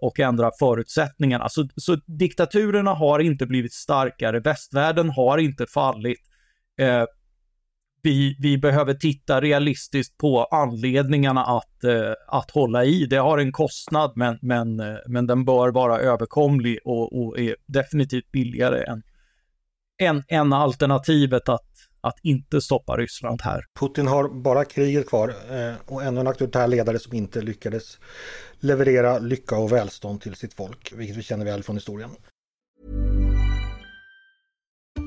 [0.01, 1.49] och ändrar förutsättningarna.
[1.49, 6.19] Så, så diktaturerna har inte blivit starkare, västvärlden har inte fallit
[8.03, 13.05] vi, vi behöver titta realistiskt på anledningarna att, eh, att hålla i.
[13.05, 17.55] Det har en kostnad men, men, eh, men den bör vara överkomlig och, och är
[17.65, 19.03] definitivt billigare än,
[20.01, 21.69] än, än alternativet att,
[22.01, 23.61] att inte stoppa Ryssland här.
[23.79, 27.97] Putin har bara kriget kvar eh, och ännu en auktoritär ledare som inte lyckades
[28.59, 32.09] leverera lycka och välstånd till sitt folk, vilket vi känner väl från historien.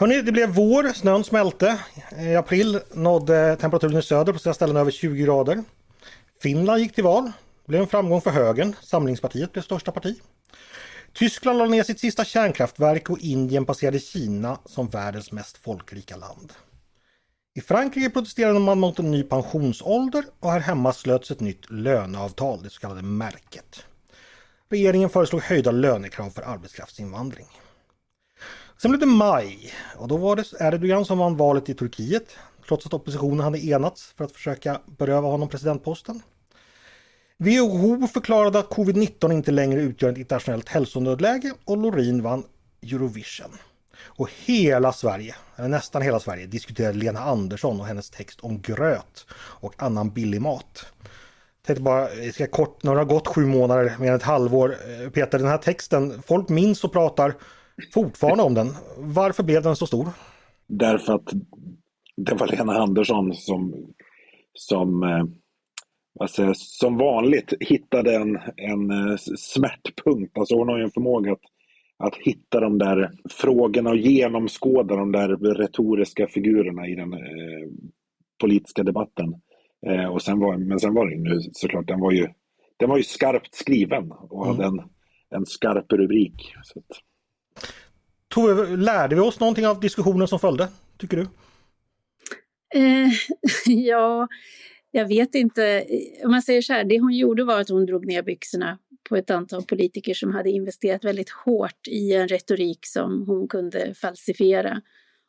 [0.00, 1.80] Hörrni, det blev vår, snön smälte.
[2.18, 5.64] I april nådde temperaturen i söder på sina ställen över 20 grader.
[6.42, 7.24] Finland gick till val.
[7.64, 8.74] Det blev en framgång för högern.
[8.82, 10.20] Samlingspartiet blev största parti.
[11.12, 16.52] Tyskland lade ner sitt sista kärnkraftverk och Indien passerade Kina som världens mest folkrika land.
[17.54, 22.62] I Frankrike protesterade man mot en ny pensionsålder och här hemma slöts ett nytt löneavtal,
[22.62, 23.84] det så kallade märket.
[24.70, 27.46] Regeringen föreslog höjda lönekrav för arbetskraftsinvandring.
[28.82, 32.36] Sen blev det maj och då var det Erdogan som vann valet i Turkiet
[32.68, 36.22] trots att oppositionen hade enats för att försöka beröva honom presidentposten.
[37.38, 42.44] WHO förklarade att covid-19 inte längre utgör ett internationellt hälsonödläge och Lorin vann
[42.82, 43.50] Eurovision.
[44.00, 49.26] Och hela Sverige, eller nästan hela Sverige, diskuterade Lena Andersson och hennes text om gröt
[49.32, 50.86] och annan billig mat.
[51.66, 54.76] Tänkte bara, jag ska kort, när det har gått sju månader, mer än ett halvår,
[55.02, 57.34] eh, Peter, den här texten, folk minns och pratar
[57.94, 58.68] fortfarande om den.
[58.98, 60.08] Varför blev den så stor?
[60.66, 61.32] Därför att
[62.16, 63.92] det var Lena Andersson som,
[64.52, 65.02] som,
[66.18, 70.38] jag, som vanligt hittade en, en eh, smärtpunkt.
[70.38, 71.42] Alltså hon har ju en förmåga att,
[71.98, 77.68] att hitta de där frågorna och genomskåda de där retoriska figurerna i den eh,
[78.40, 79.34] politiska debatten.
[79.86, 82.28] Eh, och sen var, men sen var det ju nu såklart, den var ju,
[82.76, 84.82] den var ju skarpt skriven och hade en,
[85.30, 86.54] en skarp rubrik.
[86.62, 87.00] Så att,
[88.28, 91.22] Tove, lärde vi oss någonting av diskussionen som följde, tycker du?
[92.74, 93.10] Eh,
[93.66, 94.28] ja,
[94.90, 95.84] jag vet inte.
[96.24, 99.16] Om man säger så här, det hon gjorde var att hon drog ner byxorna på
[99.16, 104.82] ett antal politiker som hade investerat väldigt hårt i en retorik som hon kunde falsifiera.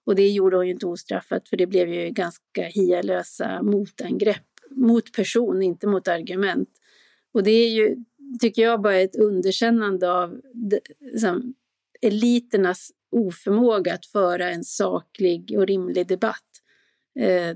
[0.05, 5.13] Och det gjorde hon ju inte ostraffat för det blev ju ganska hialösa motangrepp mot
[5.13, 6.69] person, inte mot argument.
[7.33, 7.95] Och det är ju,
[8.41, 10.41] tycker jag, bara ett underkännande av
[10.99, 11.53] liksom,
[12.01, 16.45] eliternas oförmåga att föra en saklig och rimlig debatt.
[17.19, 17.55] Eh,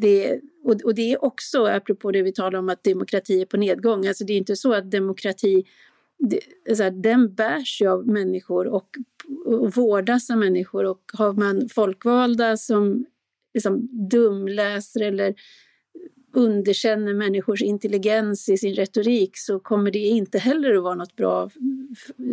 [0.00, 3.56] det, och, och, det är också, apropå det vi talar om att demokrati är på
[3.56, 5.64] nedgång, alltså det är inte så att demokrati,
[6.18, 8.96] det, alltså, den bärs ju av människor och,
[9.46, 13.06] och vårdas av människor och har man folkvalda som
[13.54, 15.34] liksom dumläser eller
[16.32, 21.50] underkänner människors intelligens i sin retorik så kommer det inte heller att vara något bra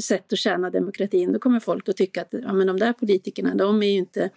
[0.04, 1.34] sätt att tjäna demokratin.
[1.34, 4.30] Då kommer folk att tycka att ja, men de där politikerna, de är ju inte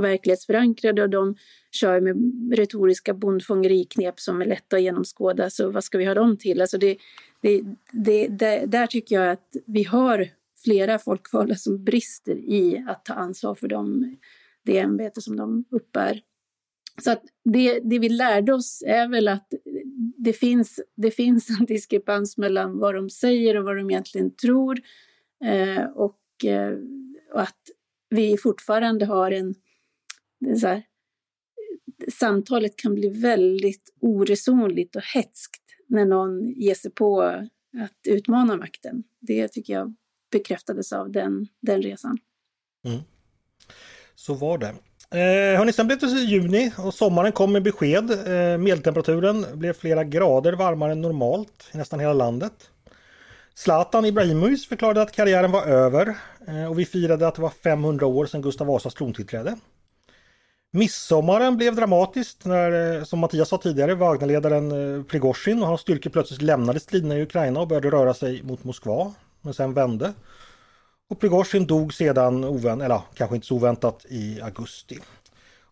[0.00, 1.34] verklighetsförankrade och de
[1.72, 2.16] kör med
[2.58, 6.60] retoriska bondfångeriknep som är lätta att genomskåda, så vad ska vi ha dem till?
[6.60, 6.96] Alltså det,
[7.40, 10.28] det, det, det, där tycker jag att vi har
[10.64, 14.16] flera folkvalda som brister i att ta ansvar för dem,
[14.62, 16.22] det ämbete som de uppbär.
[17.02, 19.48] Så att det, det vi lärde oss är väl att
[20.16, 24.80] det finns, det finns en diskrepans mellan vad de säger och vad de egentligen tror.
[25.44, 26.72] Eh, och, eh,
[27.32, 27.60] och, att
[28.10, 29.54] vi fortfarande har en...
[30.60, 30.82] Så här,
[32.12, 39.04] samtalet kan bli väldigt oresonligt och hetskt när någon ger sig på att utmana makten.
[39.20, 39.94] Det tycker jag
[40.30, 42.18] bekräftades av den, den resan.
[42.84, 43.00] Mm.
[44.14, 44.74] Så var det.
[45.10, 48.10] Eh, hörni, sen blev det juni och sommaren kom med besked.
[48.10, 52.52] Eh, medeltemperaturen blev flera grader varmare än normalt i nästan hela landet.
[53.54, 56.16] Zlatan Ibrahimovic förklarade att karriären var över
[56.48, 59.56] eh, och vi firade att det var 500 år sedan Gustav Vasas trontillträde.
[60.70, 66.10] Midsommaren blev dramatiskt när, eh, som Mattias sa tidigare, Wagnerledaren eh, Prigozjin och hans styrkor
[66.10, 70.12] plötsligt lämnade striderna i Ukraina och började röra sig mot Moskva, men sen vände.
[71.08, 74.98] Och Prigozjin dog sedan, ovän, eller kanske inte så oväntat, i augusti.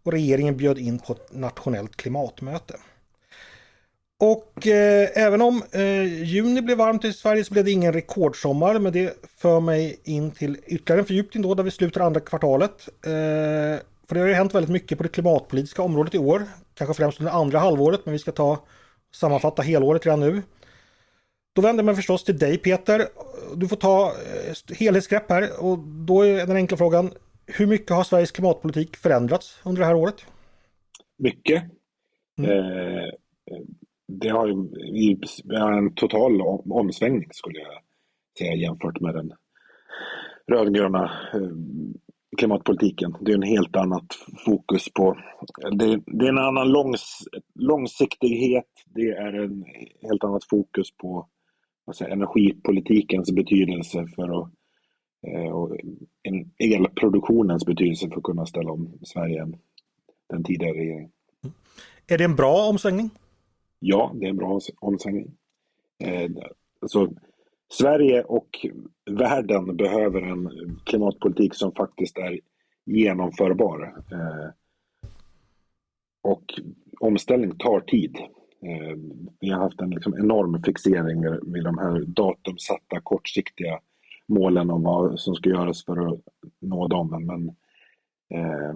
[0.02, 2.74] Och regeringen bjöd in på ett nationellt klimatmöte.
[4.20, 8.78] Och eh, även om eh, juni blev varmt i Sverige så blev det ingen rekordsommar.
[8.78, 12.88] Men det för mig in till ytterligare en fördjupning då där vi slutar andra kvartalet.
[12.88, 16.42] Eh, för det har ju hänt väldigt mycket på det klimatpolitiska området i år.
[16.74, 18.64] Kanske främst under andra halvåret men vi ska ta
[19.14, 20.42] sammanfatta helåret redan nu.
[21.54, 23.08] Då vänder mig förstås till dig Peter.
[23.56, 27.10] Du får ta eh, helhetsgrepp här och då är den enkla frågan
[27.46, 30.26] hur mycket har Sveriges klimatpolitik förändrats under det här året?
[31.18, 31.62] Mycket.
[32.38, 32.50] Mm.
[32.50, 33.10] Eh,
[34.08, 34.54] det har ju
[35.78, 36.40] en total
[36.70, 37.82] omsvängning skulle jag
[38.38, 39.32] säga jämfört med den
[40.52, 41.50] rödgröna eh,
[42.38, 43.16] klimatpolitiken.
[43.20, 44.06] Det är en helt annat
[44.44, 45.16] fokus på,
[45.78, 49.64] det, det är en annan långs, långsiktighet, det är en
[50.02, 51.28] helt annat fokus på
[51.86, 54.50] alltså, energipolitikens betydelse för att
[55.26, 55.76] eh, och
[56.58, 59.56] elproduktionens betydelse för att kunna ställa om Sverige än
[60.28, 61.10] den tidigare regeringen.
[62.06, 63.10] Är det en bra omsvängning?
[63.78, 65.36] Ja, det är en bra omsvängning.
[66.04, 66.30] Eh,
[66.80, 67.12] alltså,
[67.68, 68.66] Sverige och
[69.10, 70.50] världen behöver en
[70.84, 72.40] klimatpolitik som faktiskt är
[72.84, 74.04] genomförbar.
[74.12, 74.50] Eh,
[76.22, 76.60] och
[77.00, 78.18] omställning tar tid.
[78.64, 78.96] Eh,
[79.40, 83.80] vi har haft en liksom enorm fixering vid de här datumsatta kortsiktiga
[84.26, 86.20] målen om vad som ska göras för att
[86.60, 87.26] nå dem.
[87.26, 87.48] Men
[88.40, 88.74] eh,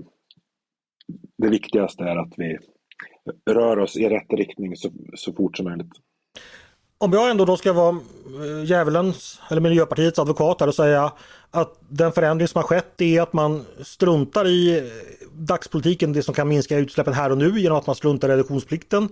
[1.38, 2.58] det viktigaste är att vi
[3.50, 5.92] rör oss i rätt riktning så, så fort som möjligt.
[7.00, 11.12] Om jag ändå då ska vara eh, djävulens eller Miljöpartiets advokat här och säga
[11.50, 14.84] att den förändring som har skett är att man struntar i eh,
[15.32, 19.08] dagspolitiken, det som kan minska utsläppen här och nu genom att man struntar i reduktionsplikten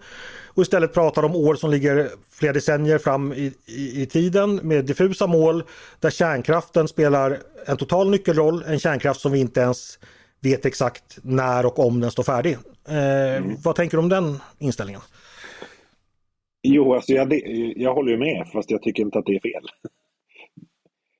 [0.46, 4.84] och istället pratar om år som ligger flera decennier fram i, i, i tiden med
[4.84, 5.64] diffusa mål
[6.00, 9.98] där kärnkraften spelar en total nyckelroll, en kärnkraft som vi inte ens
[10.40, 12.58] vet exakt när och om den står färdig.
[12.88, 13.56] Eh, mm.
[13.62, 15.02] Vad tänker du om den inställningen?
[16.68, 17.32] Jo, alltså jag,
[17.76, 19.62] jag håller ju med fast jag tycker inte att det är fel.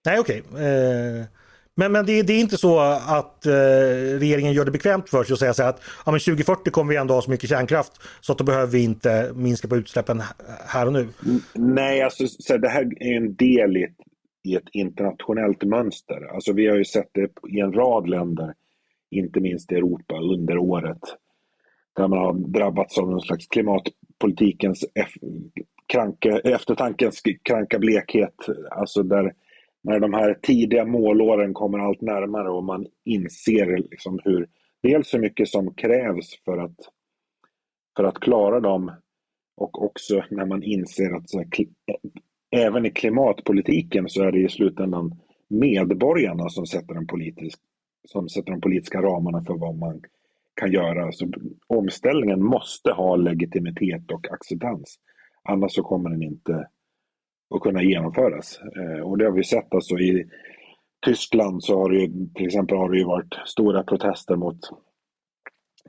[0.05, 0.43] Nej, okej.
[0.51, 0.65] Okay.
[0.65, 1.25] Eh,
[1.75, 3.53] men, men det, det, är inte så att eh,
[4.19, 6.97] regeringen gör det bekvämt för sig och säger så att ja, men 2040 kommer vi
[6.97, 10.23] ändå ha så mycket kärnkraft så att då behöver vi inte minska på utsläppen
[10.67, 11.09] här och nu.
[11.55, 13.97] Nej, alltså så det här är en del i ett,
[14.45, 16.35] i ett internationellt mönster.
[16.35, 18.55] Alltså vi har ju sett det i en rad länder,
[19.11, 21.01] inte minst i Europa under året
[21.97, 24.85] där man har drabbats av någon slags klimatpolitikens
[25.87, 28.35] kranka, eftertankens kranka blekhet.
[28.71, 29.33] Alltså där
[29.83, 34.49] när de här tidiga målåren kommer allt närmare och man inser liksom hur,
[34.83, 36.77] dels hur mycket som krävs för att,
[37.97, 38.93] för att klara dem
[39.57, 41.47] och också när man inser att här,
[42.51, 47.59] även i klimatpolitiken så är det i slutändan medborgarna som sätter, en politisk,
[48.09, 50.03] som sätter de politiska ramarna för vad man
[50.57, 51.13] kan göra.
[51.13, 51.31] Så
[51.67, 54.99] omställningen måste ha legitimitet och acceptans.
[55.49, 56.69] Annars så kommer den inte
[57.55, 58.61] att kunna genomföras.
[58.77, 60.27] Eh, och det har vi sett alltså i
[61.07, 64.59] Tyskland så har det ju till exempel har det ju varit stora protester mot,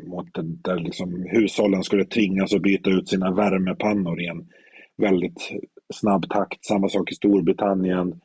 [0.08, 0.28] mot
[0.64, 4.48] där liksom hushållen skulle tvingas att byta ut sina värmepannor i en
[4.98, 5.52] väldigt
[5.94, 6.66] snabb takt.
[6.66, 8.22] Samma sak i Storbritannien.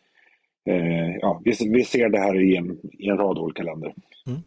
[0.69, 3.95] Eh, ja, vi, vi ser det här i en, i en rad olika länder.
[4.27, 4.41] Mm.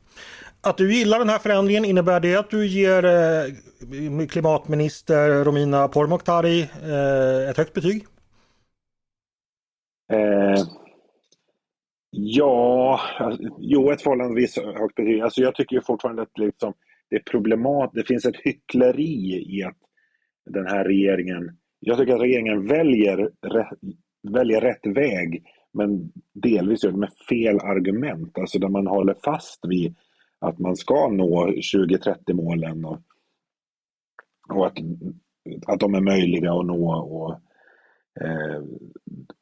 [0.65, 6.61] Att du gillar den här förändringen, innebär det att du ger eh, klimatminister Romina Pourmokhtari
[6.61, 8.05] eh, ett högt betyg?
[10.13, 10.63] Eh,
[12.11, 12.99] ja,
[13.59, 15.21] jo ett förhållandevis högt betyg.
[15.21, 16.73] Alltså jag tycker fortfarande att liksom,
[17.09, 17.95] det är problematiskt.
[17.95, 19.77] det finns ett hyckleri i att
[20.45, 23.79] den här regeringen, jag tycker att regeringen väljer, rätt,
[24.31, 29.59] väljer rätt väg men delvis gör det med fel argument, alltså där man håller fast
[29.67, 29.95] vid
[30.47, 32.99] att man ska nå 2030-målen och,
[34.49, 34.77] och att,
[35.67, 36.95] att de är möjliga att nå.
[36.95, 37.31] Och,
[38.25, 38.63] eh,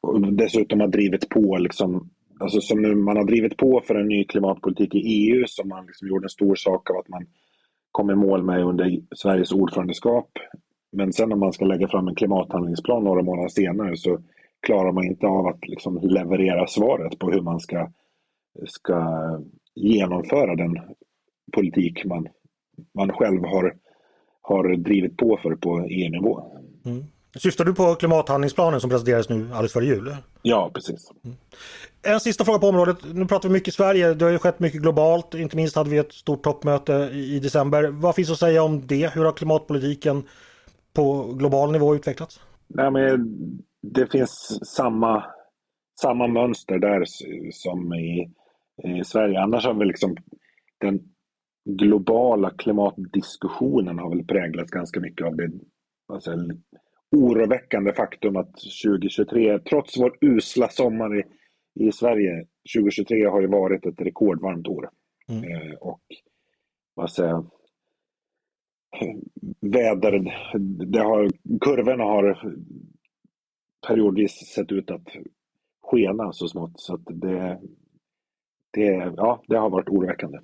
[0.00, 4.08] och dessutom har drivit på, liksom, alltså som nu, man har drivit på för en
[4.08, 7.26] ny klimatpolitik i EU som man liksom gjorde en stor sak av att man
[7.90, 10.30] kom i mål med under Sveriges ordförandeskap.
[10.92, 14.18] Men sen om man ska lägga fram en klimathandlingsplan några månader senare så
[14.66, 17.90] klarar man inte av att liksom leverera svaret på hur man ska,
[18.66, 18.96] ska
[19.74, 20.80] genomföra den
[21.52, 22.28] politik man,
[22.94, 23.76] man själv har,
[24.42, 26.42] har drivit på för på EU-nivå.
[26.84, 27.04] Mm.
[27.36, 30.16] Syftar du på klimathandlingsplanen som presenterades nu alldeles före jul?
[30.42, 31.10] Ja, precis.
[31.24, 31.36] Mm.
[32.02, 32.96] En sista fråga på området.
[33.14, 34.14] Nu pratar vi mycket Sverige.
[34.14, 35.34] Det har ju skett mycket globalt.
[35.34, 37.84] Inte minst hade vi ett stort toppmöte i december.
[37.84, 39.14] Vad finns att säga om det?
[39.14, 40.22] Hur har klimatpolitiken
[40.92, 42.40] på global nivå utvecklats?
[42.68, 43.28] Nej, men
[43.82, 45.24] det finns samma,
[46.00, 47.04] samma mönster där
[47.52, 48.30] som i,
[48.82, 49.40] i Sverige.
[49.40, 50.16] Annars har vi liksom
[50.78, 51.00] den
[51.64, 55.50] globala klimatdiskussionen har väl präglats ganska mycket av det
[56.12, 56.30] alltså,
[57.16, 58.52] oroväckande faktum att
[58.84, 61.24] 2023, trots vår usla sommar i,
[61.80, 62.46] i Sverige,
[62.76, 64.90] 2023 har ju varit ett rekordvarmt år.
[65.28, 65.44] Mm.
[65.44, 66.02] Eh, och
[66.94, 67.44] vad säger
[69.60, 70.20] väder,
[70.92, 71.28] det har,
[71.60, 72.54] kurvorna har
[73.86, 75.08] periodvis sett ut att
[75.82, 76.80] skena så smått.
[76.80, 77.60] Så att det,
[78.74, 80.38] det, ja, det har varit oroväckande.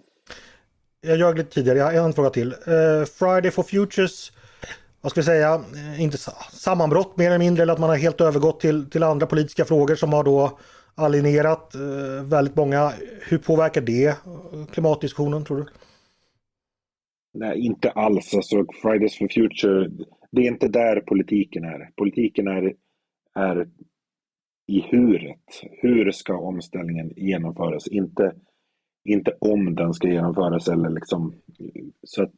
[1.00, 2.52] Jag ljög lite tidigare, jag har en fråga till.
[2.52, 4.32] Uh, Friday for Futures,
[5.00, 6.18] vad ska vi säga, eh, inte
[6.52, 9.94] sammanbrott mer eller mindre, eller att man har helt övergått till, till andra politiska frågor
[9.94, 10.58] som har då
[10.94, 12.92] alienerat uh, väldigt många.
[13.28, 14.16] Hur påverkar det
[14.72, 15.66] klimatdiskussionen tror du?
[17.34, 18.34] Nej, inte alls.
[18.34, 19.90] Alltså, Fridays for Future,
[20.30, 21.90] det är inte där politiken är.
[21.96, 22.74] Politiken är,
[23.34, 23.68] är
[24.70, 25.62] i huret.
[25.82, 27.88] Hur ska omställningen genomföras?
[27.88, 28.32] Inte,
[29.04, 31.34] inte om den ska genomföras eller liksom
[32.02, 32.36] så att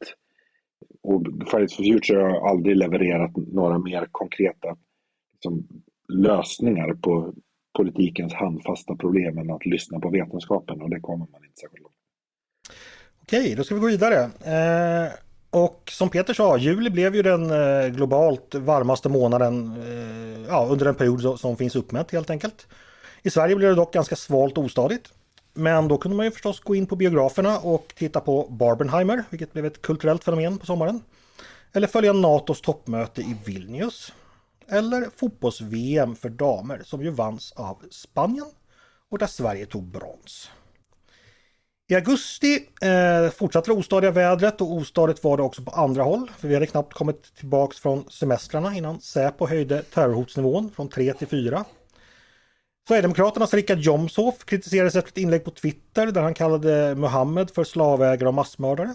[1.03, 4.77] och Fridays for Future har aldrig levererat några mer konkreta
[5.33, 5.69] liksom,
[6.09, 7.35] lösningar på
[7.77, 11.95] politikens handfasta problem än att lyssna på vetenskapen och det kommer man inte särskilt långt.
[13.23, 14.25] Okej, då ska vi gå vidare.
[14.25, 15.13] Eh,
[15.53, 20.87] och som Peter sa, juli blev ju den eh, globalt varmaste månaden eh, ja, under
[20.87, 22.67] en period som finns uppmätt helt enkelt.
[23.23, 25.13] I Sverige blev det dock ganska svalt och ostadigt.
[25.55, 29.53] Men då kunde man ju förstås gå in på biograferna och titta på Barbenheimer, vilket
[29.53, 31.03] blev ett kulturellt fenomen på sommaren.
[31.73, 34.13] Eller följa NATOs toppmöte i Vilnius.
[34.69, 38.51] Eller fotbolls-VM för damer som ju vanns av Spanien
[39.11, 40.51] och där Sverige tog brons.
[41.89, 46.31] I augusti eh, fortsatte det ostadiga vädret och ostadigt var det också på andra håll.
[46.39, 51.27] För vi hade knappt kommit tillbaks från semestrarna innan Säpo höjde terrorhotsnivån från 3 till
[51.27, 51.65] 4.
[52.89, 58.29] Sverigedemokraternas Richard Jomshof kritiserades efter ett inlägg på Twitter där han kallade Muhammed för slavägare
[58.29, 58.95] och massmördare.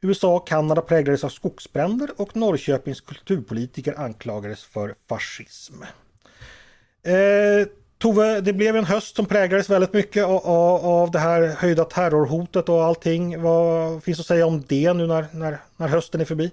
[0.00, 5.82] USA och Kanada präglades av skogsbränder och Norrköpings kulturpolitiker anklagades för fascism.
[7.02, 7.66] Eh,
[7.98, 10.46] Tove, det blev en höst som präglades väldigt mycket av,
[10.86, 13.42] av, det här höjda terrorhotet och allting.
[13.42, 16.50] Vad finns att säga om det nu när, när, när hösten är förbi?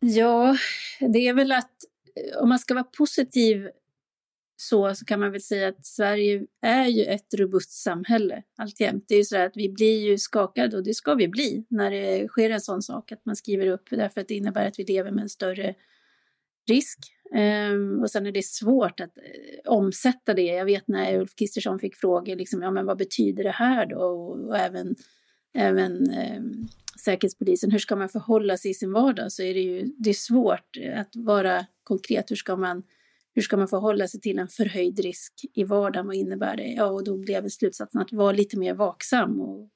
[0.00, 0.56] Ja,
[1.00, 1.70] det är väl att
[2.16, 3.68] eh, om man ska vara positiv
[4.56, 9.04] så, så kan man väl säga att Sverige är ju ett robust samhälle alltjämt.
[9.08, 11.90] Det är ju så att vi blir ju skakade och det ska vi bli när
[11.90, 14.84] det sker en sån sak att man skriver upp därför att det innebär att vi
[14.84, 15.74] lever med en större
[16.68, 16.98] risk.
[17.34, 20.42] Um, och sen är det svårt att uh, omsätta det.
[20.42, 23.96] Jag vet när Ulf Kristersson fick frågor, liksom, ja, men vad betyder det här då?
[23.96, 24.94] Och, och även,
[25.54, 25.92] även
[26.36, 26.68] um,
[27.04, 29.32] Säkerhetspolisen, hur ska man förhålla sig i sin vardag?
[29.32, 32.30] Så är det ju det är svårt eh, att vara konkret.
[32.30, 32.82] Hur ska, man,
[33.34, 36.06] hur ska man förhålla sig till en förhöjd risk i vardagen?
[36.06, 36.68] Vad innebär det?
[36.68, 39.70] Ja, och då blev slutsatsen att vara lite mer vaksam och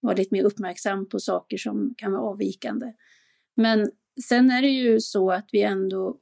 [0.00, 2.92] vara lite mer uppmärksam på saker som kan vara avvikande.
[3.56, 3.90] Men
[4.22, 6.16] sen är det ju så att vi ändå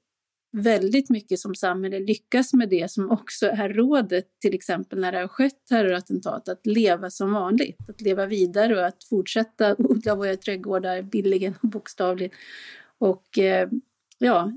[0.52, 5.18] väldigt mycket som samhälle lyckas med det som också är rådet, till exempel när det
[5.18, 10.36] har skett terrorattentat, att leva som vanligt, att leva vidare och att fortsätta odla våra
[10.36, 12.34] trädgårdar billigen och bokstavligt.
[12.98, 13.68] Och eh,
[14.18, 14.52] ja,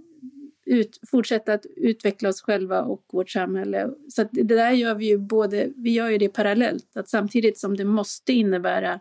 [0.65, 3.89] ut, fortsätta att utveckla oss själva och vårt samhälle.
[4.09, 7.77] Så det där gör vi ju både, vi gör ju det parallellt, att samtidigt som
[7.77, 8.99] det måste innebära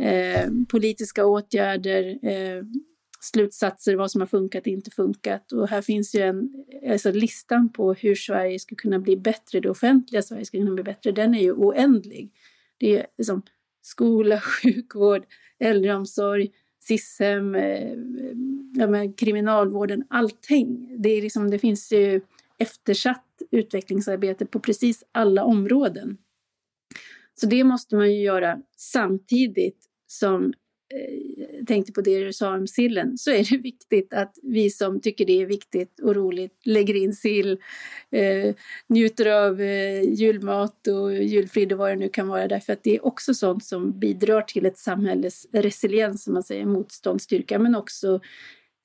[0.00, 2.62] eh, politiska åtgärder, eh,
[3.26, 5.52] slutsatser, vad som har funkat och inte funkat.
[5.52, 9.70] Och här finns ju en, alltså listan på hur Sverige ska kunna bli bättre, det
[9.70, 12.30] offentliga Sverige ska kunna bli bättre, den är ju oändlig.
[12.78, 13.42] Det är liksom
[13.82, 15.24] skola, sjukvård,
[15.58, 16.50] äldreomsorg,
[16.80, 17.92] SIS-hem, eh,
[18.74, 20.96] ja, kriminalvården, allting.
[21.02, 22.20] Det, är liksom, det finns ju
[22.58, 26.18] eftersatt utvecklingsarbete på precis alla områden.
[27.34, 30.52] Så det måste man ju göra samtidigt som
[30.94, 35.00] Eh, tänkte på det du sa om sillen, så är det viktigt att vi som
[35.00, 37.58] tycker det är viktigt och roligt lägger in sill,
[38.10, 38.54] eh,
[38.86, 42.96] njuter av eh, julmat och julfrid och vad det nu kan vara, därför att det
[42.96, 48.20] är också sånt som bidrar till ett samhälles resiliens, som man säger, motståndsstyrka, men också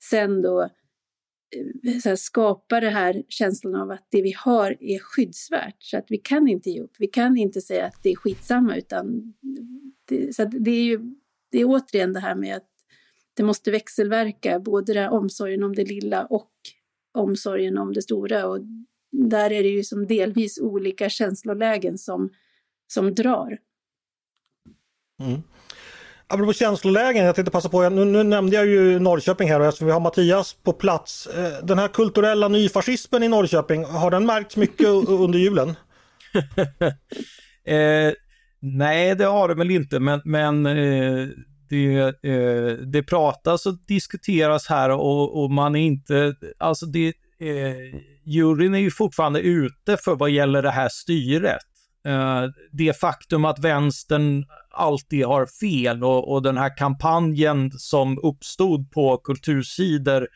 [0.02, 4.98] sen då eh, så här, skapa det här känslan av att det vi har är
[4.98, 6.94] skyddsvärt, så att vi kan inte ge upp.
[6.98, 9.34] Vi kan inte säga att det är skitsamma, utan
[10.08, 11.14] det, så det är ju
[11.52, 12.68] det är återigen det här med att
[13.34, 16.50] det måste växelverka, både där omsorgen om det lilla och
[17.14, 18.46] omsorgen om det stora.
[18.46, 18.58] Och
[19.12, 22.30] där är det ju som delvis olika känslolägen som,
[22.92, 23.58] som drar.
[25.20, 25.42] Mm.
[26.26, 29.86] Apropå känslolägen, jag tänkte passa på, nu, nu nämnde jag ju Norrköping här och eftersom
[29.86, 31.26] vi har Mattias på plats.
[31.26, 35.68] Eh, den här kulturella nyfascismen i Norrköping, har den märkts mycket under julen?
[37.64, 38.12] eh,
[38.64, 41.28] Nej, det har det väl inte, men, men eh,
[41.68, 47.08] det, eh, det pratas och diskuteras här och, och, man är inte, alltså det
[47.40, 51.62] eh, juryn är ju fortfarande ute för vad gäller det här styret.
[52.06, 52.42] Eh,
[52.72, 59.16] det faktum att vänstern alltid har fel och, och den här kampanjen som uppstod på
[59.16, 60.28] kultursidor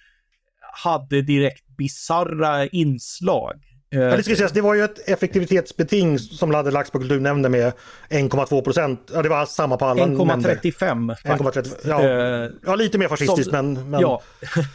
[0.84, 3.62] hade direkt bizarra inslag.
[3.90, 7.72] Ja, det, ska sägas, det var ju ett effektivitetsbeting som hade lagts på kulturnämnden med
[8.10, 9.10] 1,2 procent.
[9.14, 11.16] Ja, det var samma på alla 1,35.
[11.24, 11.74] 1,35.
[11.84, 12.44] Ja.
[12.44, 14.00] Uh, ja, lite mer fascistiskt som, men, men...
[14.00, 14.22] Ja.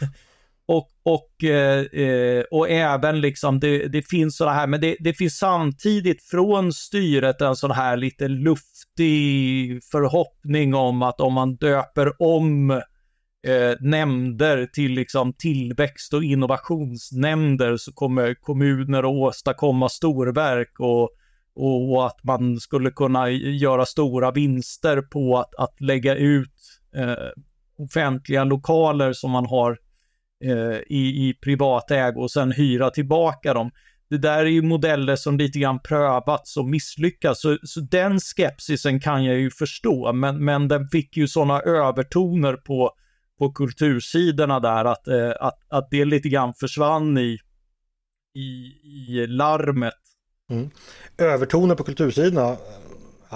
[0.66, 5.38] och, och, eh, och även liksom det, det finns sådana här, men det, det finns
[5.38, 12.82] samtidigt från styret en sån här lite luftig förhoppning om att om man döper om
[13.46, 21.10] eh, nämnder till liksom tillväxt och innovationsnämnder så kommer kommuner att åstadkomma storverk och,
[21.54, 26.54] och, att man skulle kunna göra stora vinster på att, att lägga ut
[26.96, 27.42] eh,
[27.78, 29.78] offentliga lokaler som man har
[30.44, 33.70] eh, i, i privat ägo och sen hyra tillbaka dem.
[34.10, 39.00] Det där är ju modeller som lite grann prövats och misslyckats, så, så den skepsisen
[39.00, 42.92] kan jag ju förstå, men, men den fick ju sådana övertoner på
[43.42, 47.38] på kultursidorna där att, eh, att, att det lite grann försvann i,
[48.34, 48.72] i,
[49.08, 49.94] i larmet.
[50.50, 50.70] Mm.
[51.18, 52.56] Övertoner på kultursidorna, jag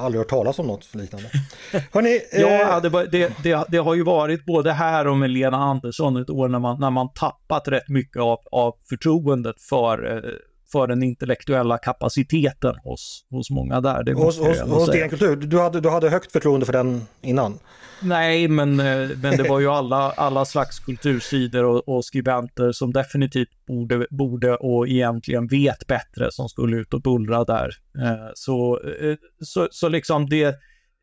[0.00, 1.30] har aldrig hört talas om något liknande.
[1.92, 6.16] Hörrni, ja, det, det, det, det, har ju varit både här och med Lena Andersson
[6.16, 10.30] ett år när man, när man tappat rätt mycket av, av förtroendet för eh,
[10.72, 14.02] för den intellektuella kapaciteten hos, hos många där.
[14.04, 17.58] Det hos hos, hos DN Kultur, du hade, du hade högt förtroende för den innan?
[18.02, 22.92] Nej, men, eh, men det var ju alla, alla slags kultursidor och, och skribenter som
[22.92, 27.70] definitivt borde, borde och egentligen vet bättre som skulle ut och bullra där.
[28.02, 30.56] Eh, så, eh, så, så liksom det,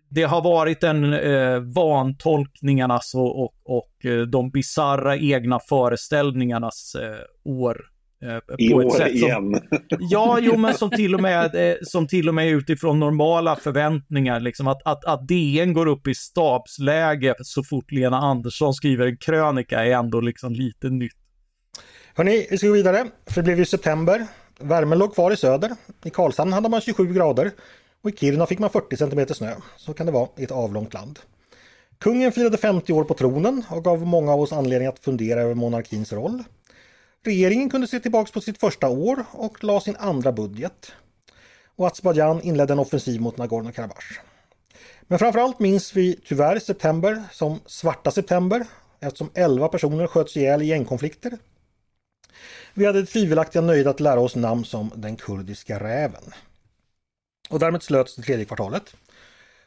[0.10, 3.90] det har varit en eh, vantolkningarnas och, och, och
[4.28, 7.93] de bizarra egna föreställningarnas eh, år
[8.58, 9.62] I år som, igen.
[10.00, 14.40] ja, jo, men som till och med, eh, som till och med utifrån normala förväntningar,
[14.40, 19.18] liksom att, att, att DN går upp i stabsläge så fort Lena Andersson skriver en
[19.18, 21.14] krönika är ändå liksom lite nytt.
[22.16, 24.28] Hörni, vi ska gå vidare, för det blev ju september.
[24.60, 25.72] Värmen låg kvar i söder.
[26.04, 27.52] I Karlshamn hade man 27 grader
[28.04, 29.56] och i Kiruna fick man 40 centimeter snö.
[29.78, 31.20] Så kan det vara i ett avlångt land.
[32.00, 35.54] Kungen firade 50 år på tronen och gav många av oss anledning att fundera över
[35.54, 36.44] monarkins roll.
[37.26, 40.92] Regeringen kunde se tillbaks på sitt första år och la sin andra budget.
[41.76, 44.20] Och Azerbajdzjan inledde en offensiv mot Nagorno-Karabach.
[45.02, 48.66] Men framförallt minns vi tyvärr september som svarta september
[49.00, 51.38] eftersom 11 personer sköts ihjäl i gängkonflikter.
[52.74, 56.24] Vi hade det tvivelaktiga nöjet att lära oss namn som den kurdiska räven.
[57.50, 58.96] Och därmed slöts det tredje kvartalet.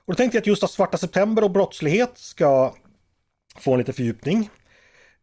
[0.04, 2.74] Och då tänkte jag att just av svarta september och brottslighet ska
[3.58, 4.50] få en liten fördjupning.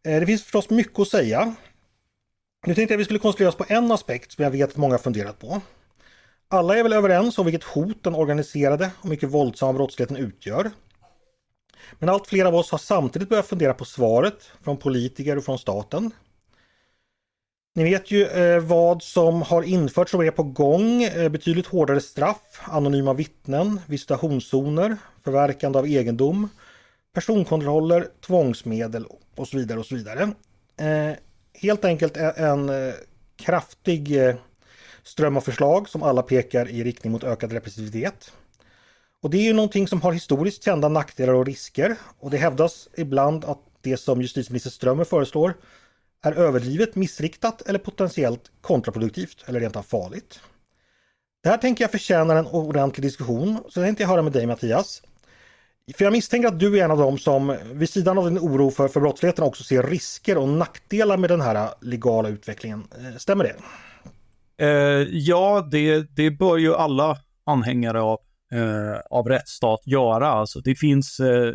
[0.04, 1.54] Eh, det finns förstås mycket att säga
[2.66, 4.76] nu tänkte jag att vi skulle koncentrera oss på en aspekt som jag vet att
[4.76, 5.60] många funderat på.
[6.48, 10.70] Alla är väl överens om vilket hot den organiserade och mycket våldsamma brottsligheten utgör.
[11.98, 15.58] Men allt fler av oss har samtidigt börjat fundera på svaret från politiker och från
[15.58, 16.10] staten.
[17.76, 21.02] Ni vet ju eh, vad som har införts och är på gång.
[21.02, 26.48] Eh, betydligt hårdare straff, anonyma vittnen, visitationszoner, förverkande av egendom,
[27.14, 29.06] personkontroller, tvångsmedel
[29.36, 30.22] och så vidare och så vidare.
[30.76, 31.16] Eh,
[31.54, 32.94] helt enkelt en eh,
[33.36, 34.34] kraftig eh,
[35.02, 38.32] ström av förslag som alla pekar i riktning mot ökad repressivitet.
[39.22, 42.88] Och det är ju någonting som har historiskt kända nackdelar och risker och det hävdas
[42.96, 45.54] ibland att det som justitieminister Strömmer föreslår
[46.22, 50.40] är överdrivet, missriktat eller potentiellt kontraproduktivt eller rent av farligt.
[51.42, 54.46] Det här tänker jag förtjänar en ordentlig diskussion, så det tänkte jag höra med dig
[54.46, 55.02] Mattias.
[55.92, 58.70] För jag misstänker att du är en av dem som vid sidan av din oro
[58.70, 62.84] för, för brottsligheten också ser risker och nackdelar med den här äh, legala utvecklingen.
[62.98, 63.56] Äh, stämmer det?
[64.66, 68.18] Eh, ja, det, det bör ju alla anhängare av,
[68.52, 70.28] eh, av rättsstat göra.
[70.28, 71.54] Alltså det finns eh,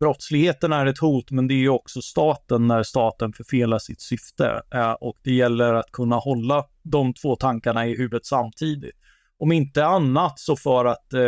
[0.00, 4.62] brottsligheten är ett hot, men det är ju också staten när staten förfelar sitt syfte.
[4.74, 8.94] Eh, och det gäller att kunna hålla de två tankarna i huvudet samtidigt.
[9.38, 11.20] Om inte annat så för att eh,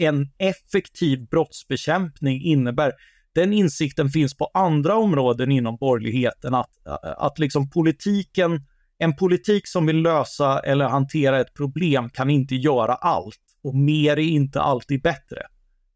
[0.00, 2.92] en effektiv brottsbekämpning innebär.
[3.34, 6.70] Den insikten finns på andra områden inom borgerligheten, att,
[7.02, 8.60] att liksom politiken,
[8.98, 14.12] en politik som vill lösa eller hantera ett problem kan inte göra allt och mer
[14.12, 15.42] är inte alltid bättre.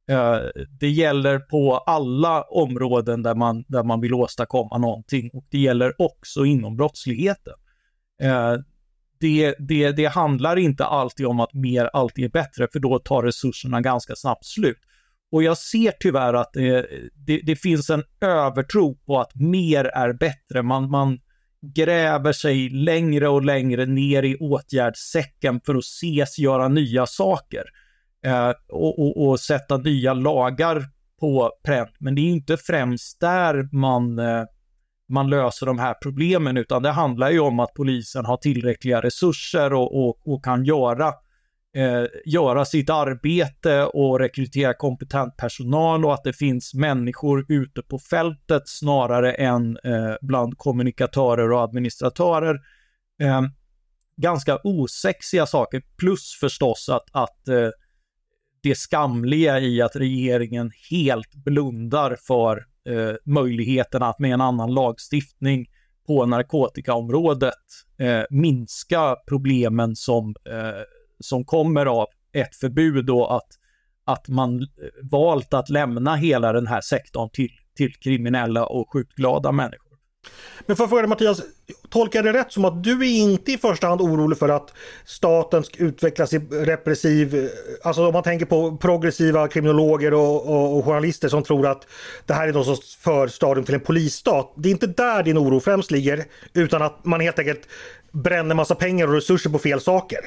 [0.09, 0.39] Eh,
[0.81, 6.03] det gäller på alla områden där man, där man vill åstadkomma någonting och det gäller
[6.03, 7.55] också inom brottsligheten.
[8.23, 8.55] Eh,
[9.19, 13.23] det, det, det handlar inte alltid om att mer alltid är bättre, för då tar
[13.23, 14.79] resurserna ganska snabbt slut.
[15.33, 20.13] Och jag ser tyvärr att det, det, det finns en övertro på att mer är
[20.13, 20.63] bättre.
[20.63, 21.19] Man, man
[21.75, 27.65] gräver sig längre och längre ner i åtgärdssäcken för att ses göra nya saker
[28.27, 30.87] eh, och, och, och, sätta nya lagar
[31.21, 31.95] på pränt.
[31.99, 34.45] Men det är inte främst där man, eh,
[35.09, 39.73] man löser de här problemen, utan det handlar ju om att polisen har tillräckliga resurser
[39.73, 41.13] och, och, och kan göra
[41.77, 47.99] eh, göra sitt arbete och rekrytera kompetent personal och att det finns människor ute på
[47.99, 52.61] fältet snarare än eh, bland kommunikatörer och administratörer.
[53.21, 53.43] Eh,
[54.17, 57.69] ganska osexiga saker, plus förstås att, att eh,
[58.63, 65.67] det skamliga i att regeringen helt blundar för eh, möjligheterna att med en annan lagstiftning
[66.07, 67.55] på narkotikaområdet
[67.99, 70.83] eh, minska problemen som eh,
[71.19, 73.49] som kommer av ett förbud och att,
[74.05, 74.67] att man eh,
[75.11, 79.84] valt att lämna hela den här sektorn till, till kriminella och sjukt glada människor.
[80.67, 81.43] Men för att fråga dig Mattias,
[81.89, 84.73] tolkar jag det rätt som att du är inte i första hand orolig för att
[85.05, 87.51] staten ska utvecklas i repressiv,
[87.83, 91.87] alltså om man tänker på progressiva kriminologer och, och, och journalister som tror att
[92.27, 94.53] det här är någon sorts förstadium till en polisstat.
[94.57, 97.69] Det är inte där din oro främst ligger, utan att man helt enkelt
[98.13, 100.19] bränner massa pengar och resurser på fel saker.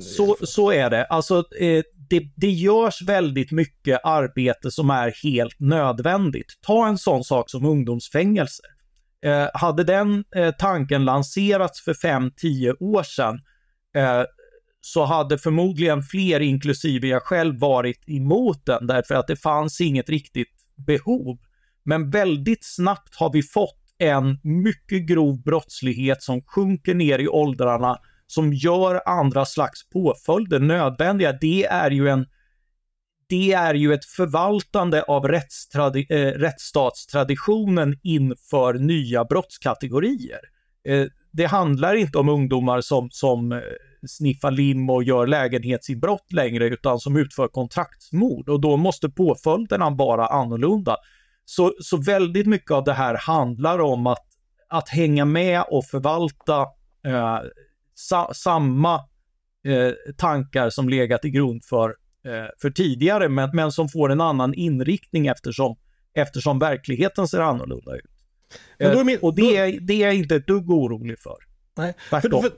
[0.00, 1.04] Så, så är det.
[1.04, 6.46] Alltså, eh, det, det görs väldigt mycket arbete som är helt nödvändigt.
[6.66, 8.62] Ta en sån sak som ungdomsfängelse.
[9.22, 13.40] Eh, hade den eh, tanken lanserats för 5-10 år sedan
[13.96, 14.24] eh,
[14.80, 20.08] så hade förmodligen fler, inklusive jag själv, varit emot den därför att det fanns inget
[20.08, 20.52] riktigt
[20.86, 21.38] behov.
[21.84, 27.98] Men väldigt snabbt har vi fått en mycket grov brottslighet som sjunker ner i åldrarna,
[28.26, 31.32] som gör andra slags påföljder nödvändiga.
[31.32, 32.26] Det är ju en
[33.30, 40.40] det är ju ett förvaltande av rättstradi- eh, rättsstatstraditionen inför nya brottskategorier.
[40.88, 43.58] Eh, det handlar inte om ungdomar som, som eh,
[44.08, 50.26] sniffar lim och gör lägenhetsinbrott längre, utan som utför kontraktsmord och då måste påföljderna vara
[50.26, 50.96] annorlunda.
[51.44, 54.26] Så, så väldigt mycket av det här handlar om att,
[54.68, 56.60] att hänga med och förvalta
[57.06, 57.38] eh,
[57.94, 58.94] sa, samma
[59.64, 61.94] eh, tankar som legat till grund för,
[62.62, 65.76] för tidigare, men, men som får en annan inriktning eftersom,
[66.14, 68.10] eftersom verkligheten ser annorlunda ut.
[68.78, 71.49] Eh, min, och det är, det är jag inte ett dugg orolig för.
[71.76, 71.94] Nej.
[72.10, 72.52] För, för,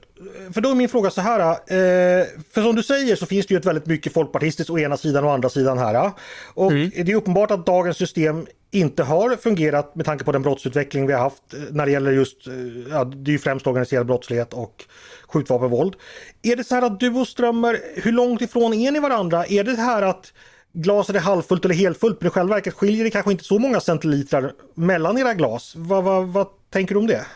[0.53, 1.41] för, då är min fråga så här.
[1.51, 4.97] Eh, för som du säger så finns det ju ett väldigt mycket folkpartistiskt å ena
[4.97, 6.11] sidan och andra sidan här.
[6.55, 6.91] Och mm.
[6.95, 11.13] det är uppenbart att dagens system inte har fungerat med tanke på den brottsutveckling vi
[11.13, 12.55] har haft eh, när det gäller just, eh,
[12.91, 14.85] ja, det är ju främst organiserad brottslighet och
[15.29, 15.97] skjutvapenvåld.
[16.43, 19.47] Är det så här att du och Strömmer, hur långt ifrån är ni varandra?
[19.47, 20.33] Är det här att
[20.73, 23.81] glaset är halvfullt eller helfullt men i själva verket skiljer det kanske inte så många
[23.81, 25.73] centilitrar mellan era glas?
[25.77, 27.27] Vad, vad, vad tänker du om det?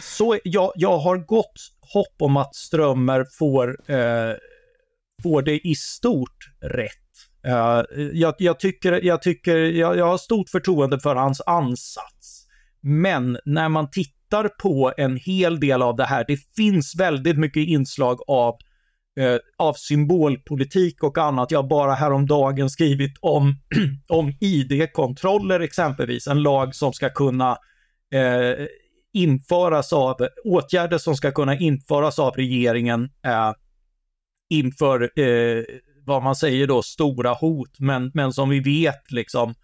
[0.00, 4.34] Så jag, jag har gott hopp om att Strömmer får, eh,
[5.22, 6.92] får det i stort rätt.
[7.46, 7.82] Uh,
[8.12, 12.46] jag, jag, tycker, jag, tycker jag, jag har stort förtroende för hans ansats.
[12.80, 17.68] Men när man tittar på en hel del av det här, det finns väldigt mycket
[17.68, 18.54] inslag av,
[19.20, 21.50] uh, av symbolpolitik och annat.
[21.50, 23.54] Jag har bara häromdagen skrivit om,
[24.08, 27.50] om ID-kontroller exempelvis, en lag som ska kunna
[28.14, 28.66] uh,
[29.18, 33.52] införas av, åtgärder som ska kunna införas av regeringen eh,
[34.50, 35.64] inför eh,
[36.06, 39.54] vad man säger då, stora hot, men, men som vi vet liksom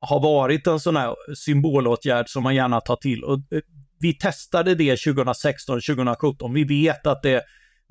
[0.00, 3.24] har varit en sån här symbolåtgärd som man gärna tar till.
[3.24, 3.60] Och eh,
[4.00, 6.54] vi testade det 2016, 2017.
[6.54, 7.42] Vi vet att det,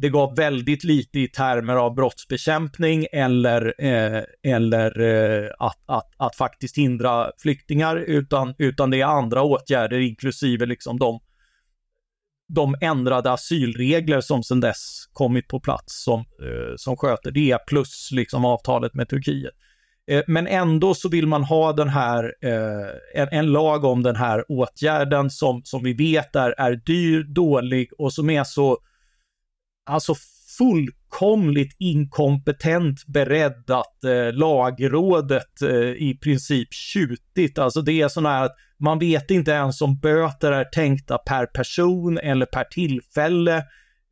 [0.02, 6.36] det gav väldigt lite i termer av brottsbekämpning eller, eh, eller eh, att, att, att
[6.36, 11.20] faktiskt hindra flyktingar, utan, utan det är andra åtgärder, inklusive liksom de
[12.52, 18.10] de ändrade asylregler som sedan dess kommit på plats som, eh, som sköter det, plus
[18.12, 19.54] liksom avtalet med Turkiet.
[20.12, 24.16] Eh, men ändå så vill man ha den här, eh, en, en, lag om den
[24.16, 28.78] här åtgärden som, som vi vet är, är dyr, dålig och som är så,
[29.90, 30.16] alltså
[30.58, 37.60] fullkomligt inkompetent beredd att eh, lagrådet eh, i princip tjutit.
[37.60, 41.46] Alltså det är sådana här att man vet inte ens om böter är tänkta per
[41.46, 43.58] person eller per tillfälle.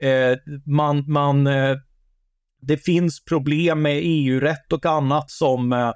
[0.03, 1.77] Eh, man, man, eh,
[2.61, 5.93] det finns problem med EU-rätt och annat som, eh,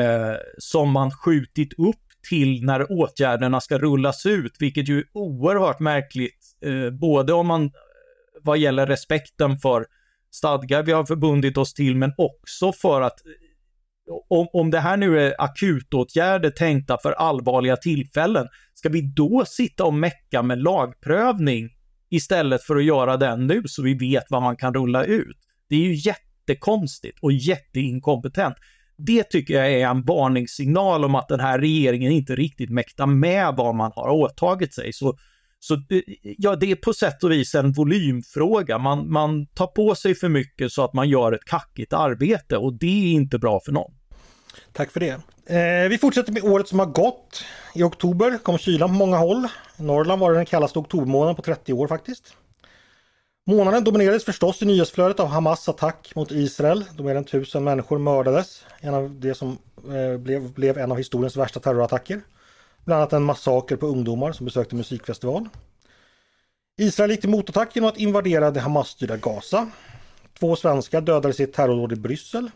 [0.00, 1.96] eh, som man skjutit upp
[2.28, 7.70] till när åtgärderna ska rullas ut, vilket ju är oerhört märkligt, eh, både om man
[8.44, 9.86] vad gäller respekten för
[10.30, 13.18] stadgar vi har förbundit oss till, men också för att
[14.28, 19.84] om, om det här nu är akutåtgärder tänkta för allvarliga tillfällen, ska vi då sitta
[19.84, 21.70] och mecka med lagprövning
[22.10, 25.36] istället för att göra den nu så vi vet vad man kan rulla ut?
[25.68, 28.56] Det är ju jättekonstigt och jätteinkompetent.
[28.96, 33.54] Det tycker jag är en varningssignal om att den här regeringen inte riktigt mäktar med
[33.56, 34.92] vad man har åtagit sig.
[34.92, 35.16] Så,
[35.64, 35.82] så
[36.22, 38.78] ja, det är på sätt och vis en volymfråga.
[38.78, 42.72] Man, man tar på sig för mycket så att man gör ett kackigt arbete och
[42.72, 43.92] det är inte bra för någon.
[44.72, 45.20] Tack för det.
[45.56, 47.44] Eh, vi fortsätter med året som har gått.
[47.74, 49.48] I oktober kom kylan på många håll.
[49.78, 52.36] I Norrland var det den kallaste oktobermånaden på 30 år faktiskt.
[53.46, 57.98] Månaden dominerades förstås i nyhetsflödet av Hamas attack mot Israel då mer än tusen människor
[57.98, 58.64] mördades.
[58.80, 62.20] En av det som eh, blev, blev en av historiens värsta terrorattacker.
[62.84, 65.48] Bland annat en massaker på ungdomar som besökte musikfestival.
[66.76, 69.70] Israel gick till motattack genom att invadera det Hamas-styrda Gaza.
[70.38, 72.50] Två svenskar dödades i ett terrordåd i Bryssel.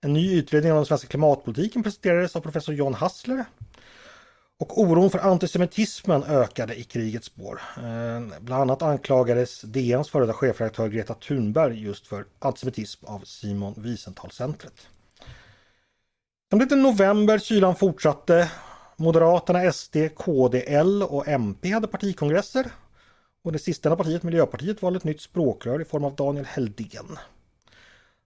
[0.00, 3.44] En ny utredning av den svenska klimatpolitiken presenterades av professor John Hassler.
[4.58, 7.60] Och oron för antisemitismen ökade i krigets spår.
[7.76, 13.74] Eh, bland annat anklagades DNs före detta chefredaktör Greta Thunberg just för antisemitism av Simon
[13.76, 14.86] Wiesenthal-centret.
[16.50, 18.50] Det blev det november, kylan fortsatte.
[18.96, 22.70] Moderaterna, SD, KD, L och MP hade partikongresser.
[23.44, 27.18] Och det sista partiet, Miljöpartiet, valde ett nytt språkrör i form av Daniel Heldén.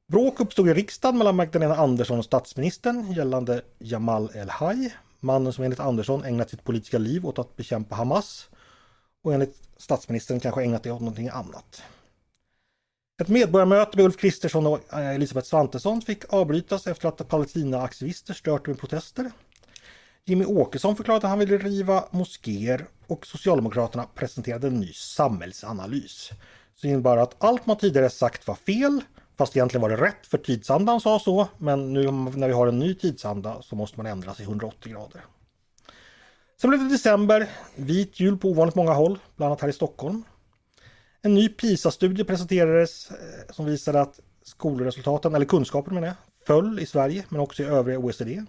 [0.09, 5.81] Bråk uppstod i riksdagen mellan Magdalena Andersson och statsministern gällande Jamal El-Haj, mannen som enligt
[5.81, 8.49] Andersson ägnat sitt politiska liv åt att bekämpa Hamas
[9.23, 11.83] och enligt statsministern kanske ägnat det åt någonting annat.
[13.23, 18.67] Ett medborgarmöte med Ulf Kristersson och eh, Elisabeth Svantesson fick avbrytas efter att Palestina-aktivister stört
[18.67, 19.31] med protester.
[20.29, 26.31] Jimmy Åkesson förklarade att han ville riva moskéer och Socialdemokraterna presenterade en ny samhällsanalys.
[26.75, 29.01] Som innebar att allt man tidigare sagt var fel
[29.39, 32.79] Fast egentligen var det rätt för tidsandan sa så, men nu när vi har en
[32.79, 35.25] ny tidsanda så måste man ändra sig 180 grader.
[36.61, 40.23] Sen blev det december, vit jul på ovanligt många håll, bland annat här i Stockholm.
[41.23, 43.17] En ny PISA-studie presenterades eh,
[43.55, 46.17] som visade att skolresultaten, eller kunskapen menar jag,
[46.47, 48.45] föll i Sverige men också i övriga OECD.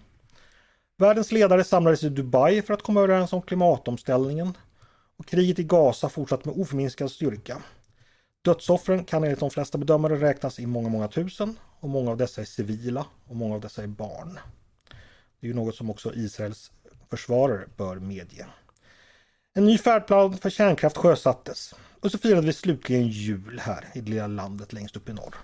[1.00, 4.56] Världens ledare samlades i Dubai för att komma överens om klimatomställningen.
[5.16, 7.62] Och kriget i Gaza fortsatte med oförminskad styrka.
[8.44, 12.40] Dödsoffren kan enligt de flesta bedömare räknas i många, många tusen och många av dessa
[12.40, 14.38] är civila och många av dessa är barn.
[15.40, 16.72] Det är ju något som också Israels
[17.10, 18.46] försvarare bör medge.
[19.54, 24.10] En ny färdplan för kärnkraft sjösattes och så firade vi slutligen jul här i det
[24.10, 25.34] lilla landet längst upp i norr.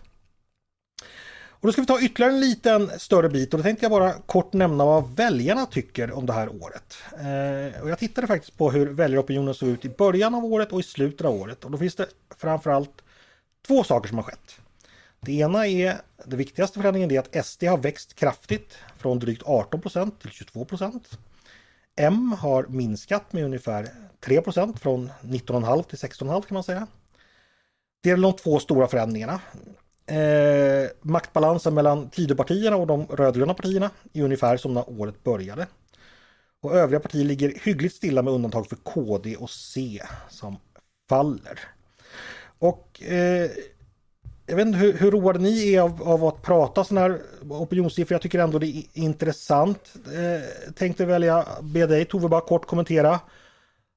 [1.64, 4.12] Och då ska vi ta ytterligare en liten större bit och då tänkte jag bara
[4.12, 6.96] kort nämna vad väljarna tycker om det här året.
[7.12, 10.80] Eh, och jag tittade faktiskt på hur väljaropinionen såg ut i början av året och
[10.80, 13.02] i slutet av året och då finns det framförallt
[13.66, 14.60] två saker som har skett.
[15.20, 20.10] Det ena är, det viktigaste förändringen är att SD har växt kraftigt från drygt 18%
[20.20, 21.00] till 22%
[21.96, 23.88] M har minskat med ungefär
[24.24, 26.86] 3% från 19,5 till 16,5 kan man säga.
[28.02, 29.40] Det är de två stora förändringarna
[30.06, 35.66] eh, maktbalansen mellan Tidöpartierna och de rödgröna partierna är ungefär som när året började.
[36.60, 40.56] Och övriga partier ligger hyggligt stilla med undantag för KD och C som
[41.08, 41.60] faller.
[42.58, 43.50] Och eh,
[44.46, 48.14] jag vet inte hur, hur roade ni är av, av att prata sådana här opinionssiffror.
[48.14, 49.94] Jag tycker ändå det är intressant.
[50.06, 53.20] Eh, tänkte välja be dig Tove bara kort kommentera.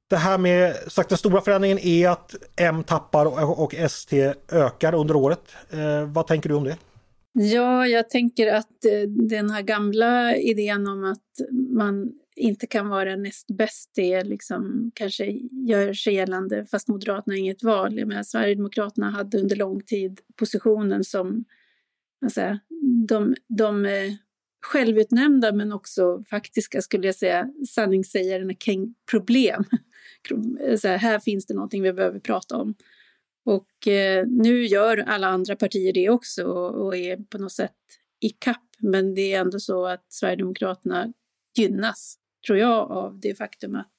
[0.09, 4.95] Det här med, sagt den stora förändringen är att M tappar och, och ST ökar
[4.95, 5.41] under året.
[5.69, 6.77] Eh, vad tänker du om det?
[7.33, 13.15] Ja, jag tänker att eh, den här gamla idén om att man inte kan vara
[13.15, 15.25] näst bäst, det liksom kanske
[15.67, 17.97] gör sig gällande fast Moderaterna har inget val.
[17.97, 21.45] Jag menar, Sverigedemokraterna hade under lång tid positionen som
[22.25, 22.57] alltså,
[23.07, 24.13] de, de eh,
[24.65, 29.63] självutnämnda men också faktiska, skulle jag säga, sanningssägarna kring problem.
[30.31, 32.75] Eh, så här, här finns det någonting vi behöver prata om.
[33.45, 37.75] Och eh, nu gör alla andra partier det också och, och är på något sätt
[38.19, 38.63] i kapp.
[38.79, 41.13] Men det är ändå så att Sverigedemokraterna
[41.57, 42.17] gynnas,
[42.47, 43.93] tror jag, av det faktum att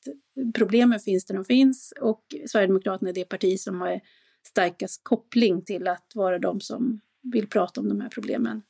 [0.55, 4.01] problemen finns där de finns och Sverigedemokraterna är det parti som har
[4.47, 7.01] starkast koppling till att vara de som
[7.33, 8.62] vill prata om de här problemen.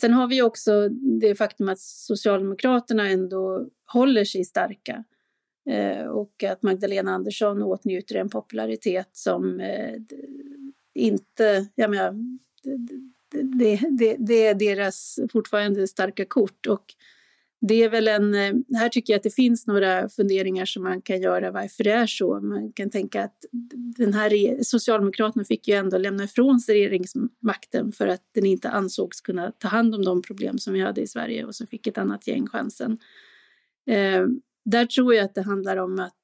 [0.00, 0.88] Sen har vi också
[1.20, 5.04] det faktum att Socialdemokraterna ändå håller sig starka
[5.68, 9.94] Eh, och att Magdalena Andersson åtnjuter en popularitet som eh,
[10.94, 12.14] inte, jag menar,
[13.30, 16.84] det, det, det, är deras fortfarande starka kort och
[17.60, 21.00] det är väl en, eh, här tycker jag att det finns några funderingar som man
[21.00, 22.40] kan göra varför det är så.
[22.40, 23.44] Man kan tänka att
[23.96, 29.20] den här Socialdemokraterna fick ju ändå lämna ifrån sig regeringsmakten för att den inte ansågs
[29.20, 31.98] kunna ta hand om de problem som vi hade i Sverige och så fick ett
[31.98, 32.98] annat gäng chansen.
[34.70, 36.14] Där tror jag att det handlar om att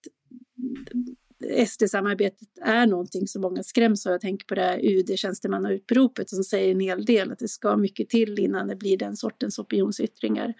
[1.66, 4.12] SD-samarbetet är någonting som många skräms av.
[4.12, 8.08] Jag tänker på det här UD-tjänstemannautropet som säger en hel del att det ska mycket
[8.08, 10.54] till innan det blir den sortens opinionsyttringar.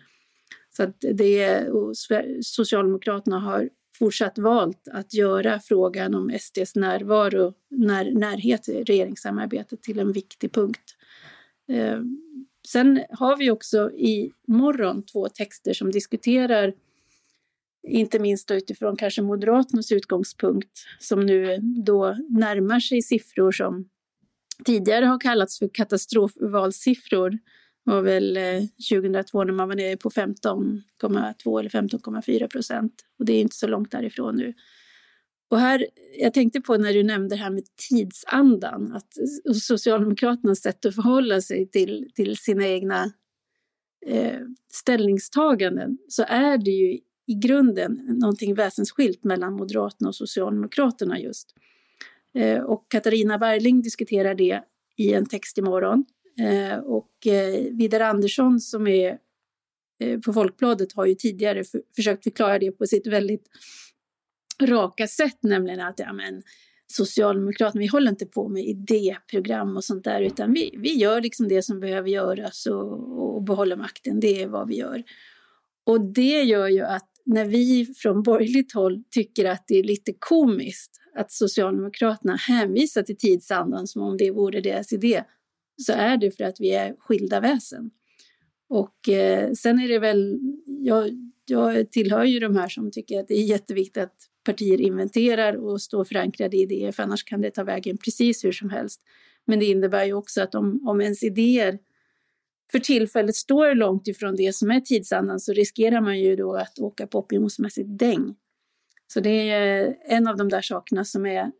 [0.77, 1.67] Så att det,
[2.43, 3.69] Socialdemokraterna har
[3.99, 10.53] fortsatt valt att göra frågan om SDs närvaro, när, närhet i regeringssamarbetet till en viktig
[10.53, 10.97] punkt.
[11.73, 12.01] Eh,
[12.69, 16.75] sen har vi också i morgon två texter som diskuterar
[17.87, 23.89] inte minst utifrån kanske Moderaternas utgångspunkt som nu då närmar sig siffror som
[24.65, 27.39] tidigare har kallats för katastrofvalsiffror
[27.85, 32.93] var väl eh, 2002 när man var nere på 15,2 eller 15,4 procent.
[33.19, 34.55] Och det är inte så långt därifrån nu.
[35.51, 35.87] Och här,
[36.19, 39.13] jag tänkte på när du nämnde det här med tidsandan, att
[39.57, 43.13] Socialdemokraternas sätt att förhålla sig till, till sina egna
[44.07, 44.41] eh,
[44.73, 51.55] ställningstaganden, så är det ju i grunden någonting väsensskilt mellan Moderaterna och Socialdemokraterna just.
[52.35, 54.63] Eh, och Katarina Bergling diskuterar det
[54.97, 56.05] i en text imorgon.
[56.41, 59.19] Eh, och eh, Vidar Andersson som är
[60.25, 61.65] på Folkbladet har ju tidigare
[61.97, 63.49] försökt förklara det på sitt väldigt
[64.63, 66.43] raka sätt, nämligen att ja, men,
[66.87, 71.49] Socialdemokraterna, vi håller inte på med idéprogram och sånt där, utan vi, vi gör liksom
[71.49, 74.21] det som behöver göras och, och behåller makten.
[74.21, 75.03] Det är vad vi gör.
[75.85, 80.13] Och det gör ju att när vi från borgerligt håll tycker att det är lite
[80.19, 85.25] komiskt att Socialdemokraterna hänvisar till tidsandan som om det vore deras idé,
[85.83, 87.91] så är det för att vi är skilda väsen.
[88.69, 91.11] Och eh, sen är det väl, jag,
[91.47, 95.83] jag tillhör ju de här som tycker att det är jätteviktigt att partier inventerar och
[95.83, 99.01] står förankrade i idéer, för annars kan det ta vägen precis hur som helst.
[99.45, 101.79] Men det innebär ju också att om, om ens idéer
[102.73, 106.79] för tillfället står långt ifrån det som är tidsandan så riskerar man ju då att
[106.79, 108.35] åka på opinionsmässigt däng.
[109.07, 111.51] Så det är en av de där sakerna som är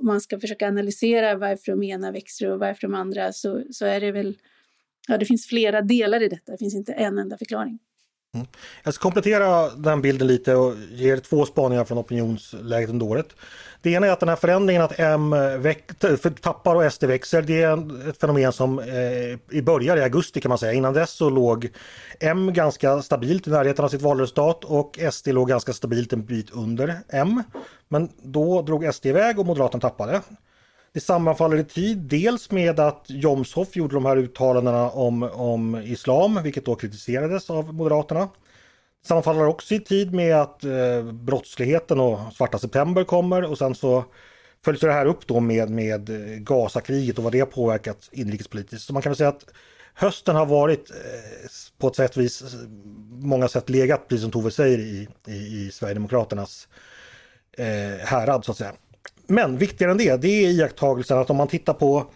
[0.00, 3.86] om man ska försöka analysera varför de ena växer och varför de andra så, så
[3.86, 4.38] är det väl,
[5.08, 7.78] ja det finns flera delar i detta, det finns inte en enda förklaring.
[8.34, 8.46] Mm.
[8.82, 13.26] Jag ska komplettera den bilden lite och ge er två spaningar från opinionsläget under året.
[13.82, 15.34] Det ena är att den här förändringen att M
[16.40, 20.58] tappar och SD växer, det är ett fenomen som eh, börjar i augusti kan man
[20.58, 20.72] säga.
[20.72, 21.68] Innan dess så låg
[22.20, 26.50] M ganska stabilt i närheten av sitt valresultat och SD låg ganska stabilt en bit
[26.50, 27.42] under M.
[27.88, 30.20] Men då drog SD iväg och Moderaterna tappade.
[30.94, 36.42] Det sammanfaller i tid dels med att Jomshof gjorde de här uttalandena om, om islam,
[36.42, 38.20] vilket då kritiserades av Moderaterna.
[39.00, 43.74] Det sammanfaller också i tid med att eh, brottsligheten och svarta september kommer och sen
[43.74, 44.04] så
[44.64, 48.86] följs det här upp då med, med eh, Gazakriget och vad det har påverkat inrikespolitiskt.
[48.86, 49.44] Så man kan väl säga att
[49.94, 50.96] hösten har varit eh,
[51.78, 52.48] på ett sätt vis, eh,
[53.10, 56.68] många sätt legat, precis som Tove säger, i, i, i Sverigedemokraternas
[57.58, 58.72] eh, härad så att säga.
[59.26, 62.06] Men viktigare än det, det är iakttagelsen att om man tittar på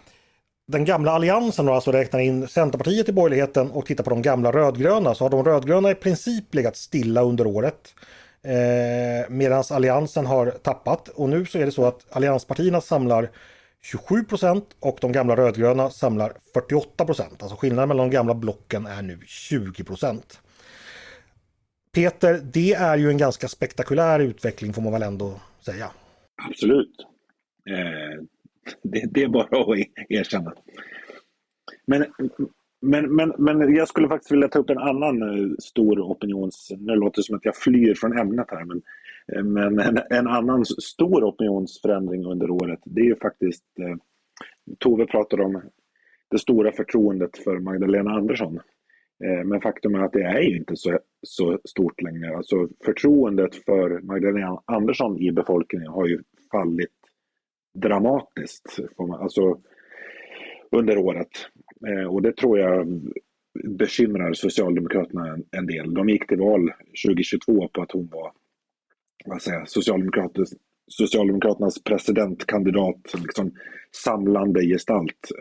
[0.67, 4.51] den gamla alliansen och alltså räknar in Centerpartiet i borgerligheten och tittar på de gamla
[4.51, 7.95] rödgröna så har de rödgröna i princip legat stilla under året.
[8.43, 13.29] Eh, Medan alliansen har tappat och nu så är det så att allianspartierna samlar
[13.81, 17.43] 27 procent och de gamla rödgröna samlar 48 procent.
[17.43, 20.39] Alltså skillnaden mellan de gamla blocken är nu 20 procent.
[21.93, 25.33] Peter, det är ju en ganska spektakulär utveckling får man väl ändå
[25.65, 25.91] säga.
[26.37, 26.95] Absolut.
[27.69, 28.23] Eh,
[28.83, 29.77] det, det, är bara att
[30.09, 30.53] erkänna.
[31.85, 32.05] Men,
[32.81, 36.71] men, men, men jag skulle faktiskt vilja ta upp en annan eh, stor opinions...
[36.77, 38.81] Nu låter det som att jag flyr från ämnet här, men,
[39.33, 43.79] eh, men en, en annan stor opinionsförändring under året, det är ju faktiskt...
[43.79, 43.95] Eh,
[44.79, 45.61] Tove pratade om
[46.29, 48.59] det stora förtroendet för Magdalena Andersson.
[49.23, 52.37] Eh, men faktum är att det är ju inte så, så stort längre.
[52.37, 56.91] Alltså förtroendet för Magdalena Andersson i befolkningen har ju fallit
[57.73, 59.61] dramatiskt alltså,
[60.71, 61.29] under året.
[61.87, 63.01] Eh, och det tror jag
[63.63, 65.93] bekymrar Socialdemokraterna en del.
[65.93, 66.71] De gick till val
[67.05, 68.31] 2022 på att hon var
[69.25, 69.65] vad säger,
[70.87, 73.51] Socialdemokraternas presidentkandidat, liksom
[73.91, 75.31] samlande gestalt.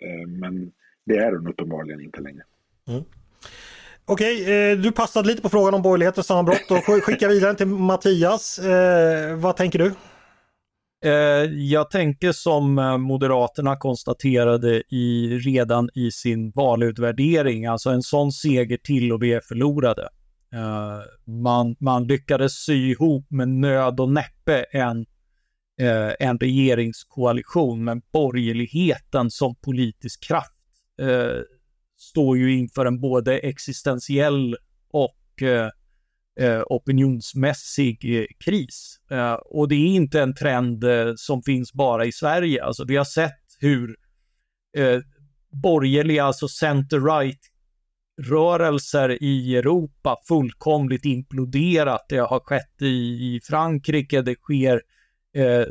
[0.00, 0.72] Eh, men
[1.06, 2.42] det är hon uppenbarligen inte längre.
[2.88, 3.04] Mm.
[4.04, 8.58] Okej, eh, du passade lite på frågan om borgerlighetens sammanbrott och skickar vidare till Mattias.
[8.58, 9.92] Eh, vad tänker du?
[11.04, 18.32] Eh, jag tänker som eh, Moderaterna konstaterade i, redan i sin valutvärdering, alltså en sån
[18.32, 20.08] seger till och vi är förlorade.
[20.52, 25.06] Eh, man, man lyckades sy ihop med nöd och näppe en,
[26.18, 30.52] en regeringskoalition, men borgerligheten som politisk kraft
[31.98, 34.56] står ju inför en både existentiell
[34.90, 35.70] och eh,
[36.40, 39.00] eh opinionsmässig eh, kris.
[39.10, 42.64] Eh, och det är inte en trend eh, som finns bara i Sverige.
[42.64, 43.96] Alltså vi har sett hur
[44.76, 45.00] eh,
[45.62, 47.40] borgerliga, alltså center-right
[48.22, 52.06] rörelser i Europa fullkomligt imploderat.
[52.08, 54.82] Det har skett i, i Frankrike, det sker
[55.34, 55.66] eh,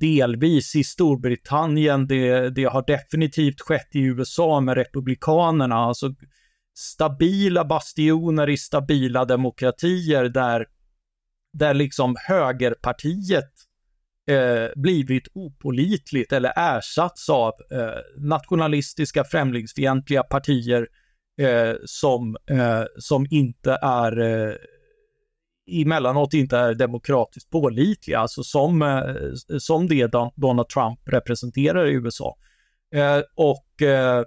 [0.00, 5.76] delvis i Storbritannien, det, det har definitivt skett i USA med republikanerna.
[5.76, 6.14] Alltså
[6.74, 10.66] stabila bastioner i stabila demokratier där,
[11.52, 13.50] där liksom högerpartiet
[14.30, 20.88] eh, blivit opolitligt eller ersatts av eh, nationalistiska främlingsfientliga partier
[21.40, 24.54] eh, som, eh, som inte är eh,
[25.66, 32.36] emellanåt inte är demokratiskt pålitliga, alltså som, eh, som det Donald Trump representerar i USA.
[32.94, 34.24] Eh, och eh,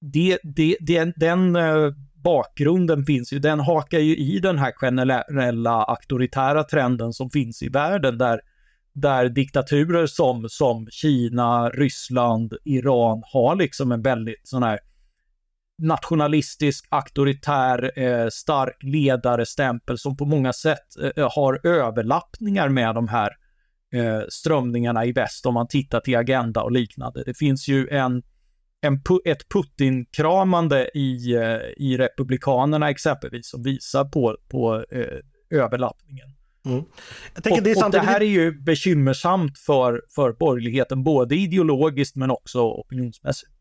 [0.00, 1.56] det, det, den, den
[2.24, 7.68] bakgrunden finns ju, den hakar ju i den här generella auktoritära trenden som finns i
[7.68, 8.40] världen där,
[8.92, 14.78] där diktaturer som, som Kina, Ryssland, Iran har liksom en väldigt sån här
[15.78, 23.30] nationalistisk, auktoritär, eh, stark ledarestämpel som på många sätt eh, har överlappningar med de här
[23.94, 27.22] eh, strömningarna i väst om man tittar till Agenda och liknande.
[27.26, 28.22] Det finns ju en
[28.80, 36.28] en, ett Putin-kramande i, eh, i Republikanerna exempelvis som visar på, på eh, överlappningen.
[36.66, 36.78] Mm.
[36.78, 42.60] och, det, och det här är ju bekymmersamt för, för borgerligheten, både ideologiskt men också
[42.60, 43.52] opinionsmässigt.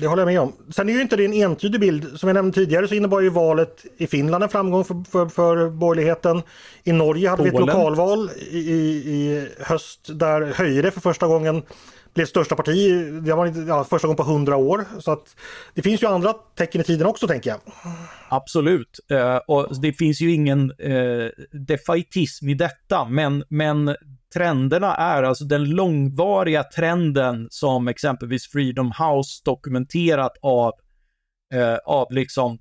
[0.00, 0.52] Det håller jag med om.
[0.70, 2.20] Sen är ju inte det en entydig bild.
[2.20, 5.70] Som jag nämnde tidigare så innebar ju valet i Finland en framgång för, för, för
[5.70, 6.42] borgerligheten.
[6.84, 7.52] I Norge hade Polen.
[7.52, 11.62] vi ett lokalval i, i höst där Höjre för första gången
[12.14, 13.04] blev största parti.
[13.22, 14.84] Det var ja, första gången på hundra år.
[14.98, 15.36] Så att
[15.74, 17.60] det finns ju andra tecken i tiden också tänker jag.
[18.28, 19.00] Absolut.
[19.12, 23.96] Uh, och det finns ju ingen uh, defaitism i detta, men, men
[24.34, 30.72] trenderna är alltså den långvariga trenden som exempelvis Freedom House dokumenterat av,
[31.54, 32.58] eh, av liksom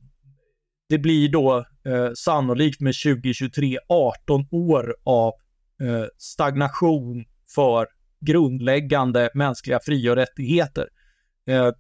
[0.90, 5.34] det blir då eh, sannolikt med 2023 18 år av
[5.82, 7.88] eh, stagnation för
[8.22, 10.88] grundläggande mänskliga fri och rättigheter.
[11.48, 11.72] Eh,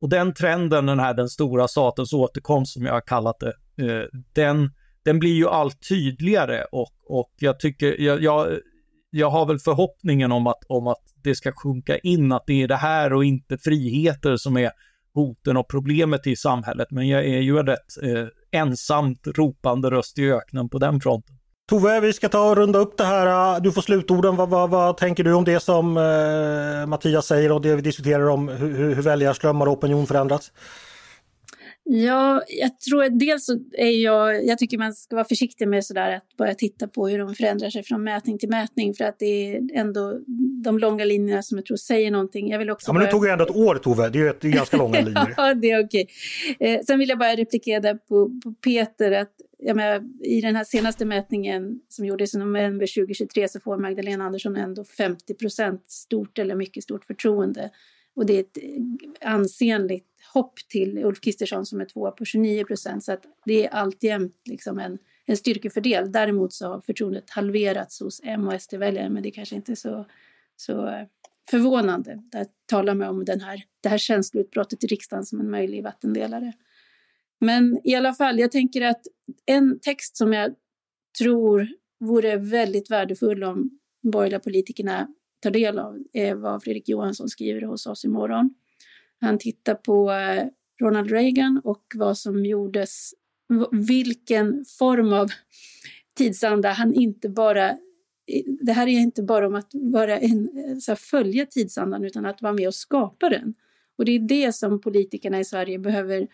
[0.00, 3.54] och den trenden, den här den stora statens återkomst som jag har kallat det,
[3.86, 4.70] eh, den,
[5.02, 8.58] den blir ju allt tydligare och, och jag tycker, jag, jag,
[9.10, 12.68] jag har väl förhoppningen om att, om att det ska sjunka in att det är
[12.68, 14.70] det här och inte friheter som är
[15.14, 16.88] hoten och problemet i samhället.
[16.90, 21.36] Men jag är ju en rätt eh, ensamt ropande röst i öknen på den fronten.
[21.68, 23.60] Tove, vi ska ta och runda upp det här.
[23.60, 24.36] Du får slutorden.
[24.36, 28.28] Vad, vad, vad tänker du om det som eh, Mattias säger och det vi diskuterar
[28.28, 30.52] om hur, hur väljarströmmar och opinion förändrats?
[31.88, 36.36] Ja, jag tror dels är jag, jag tycker man ska vara försiktig med sådär att
[36.36, 39.60] börja titta på hur de förändrar sig från mätning till mätning för att det är
[39.74, 40.20] ändå
[40.64, 42.50] de långa linjerna som jag tror säger någonting.
[42.50, 44.28] Jag vill också ja, men det tog ju ändå ett år Tove, det är ju
[44.28, 45.34] ett, det är ganska långa linjer.
[45.36, 46.08] ja, det är okej.
[46.60, 49.32] Eh, sen vill jag bara replikera på, på Peter att
[49.74, 54.56] menar, i den här senaste mätningen som gjordes i november 2023 så får Magdalena Andersson
[54.56, 57.70] ändå 50 procent stort eller mycket stort förtroende.
[58.16, 58.58] Och det är ett
[59.20, 60.06] ansenligt
[60.36, 63.04] hopp till Ulf Kristersson som är tvåa på 29 procent.
[63.04, 66.12] Så att det är alltjämt liksom en, en styrkefördel.
[66.12, 70.06] Däremot så har förtroendet halverats hos M och SD-väljare, men det kanske inte är så,
[70.56, 71.06] så eh,
[71.50, 72.22] förvånande.
[72.32, 76.52] Där talar man om den här, det här känsloutbrottet i riksdagen som en möjlig vattendelare.
[77.40, 79.06] Men i alla fall, jag tänker att
[79.46, 80.54] en text som jag
[81.18, 81.68] tror
[82.00, 85.08] vore väldigt värdefull om borgerliga politikerna
[85.42, 88.54] tar del av är vad Fredrik Johansson skriver hos oss imorgon.
[89.20, 90.46] Han tittar på eh,
[90.80, 93.10] Ronald Reagan och vad som gjordes,
[93.72, 95.30] vilken form av
[96.16, 97.76] tidsanda han inte bara
[98.60, 102.26] det här är inte bara om att vara en, eh, så här, följa tidsandan utan
[102.26, 103.54] att vara med och skapa den.
[103.98, 106.26] Och det är det som politikerna i Sverige behöver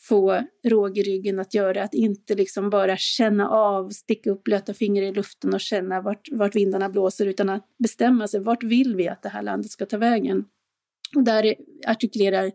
[0.00, 4.74] få råg i ryggen att göra, att inte liksom bara känna av, sticka upp blöta
[4.74, 8.96] fingrar i luften och känna vart, vart vindarna blåser, utan att bestämma sig, vart vill
[8.96, 10.44] vi att det här landet ska ta vägen?
[11.14, 11.54] Och där
[11.86, 12.52] artikulerar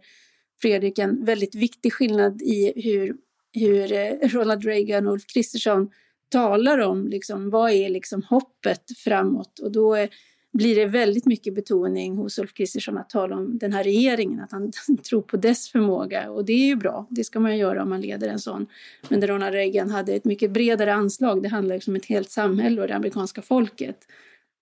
[0.62, 3.16] Fredrik en väldigt viktig skillnad i hur,
[3.53, 5.89] hur eh, Ronald Reagan och Ulf Kristersson
[6.30, 9.60] talar om liksom, vad är liksom hoppet framåt?
[9.60, 10.10] Och då är,
[10.53, 14.51] blir det väldigt mycket betoning hos Ulf Kristersson att tala om den här regeringen, att
[14.51, 14.72] han
[15.10, 16.32] tror på dess förmåga.
[16.32, 18.68] Och det är ju bra, det ska man göra om man leder en sån.
[19.10, 22.82] Men Ronald Reagan hade ett mycket bredare anslag, det handlar liksom om ett helt samhälle
[22.82, 24.07] och det amerikanska folket.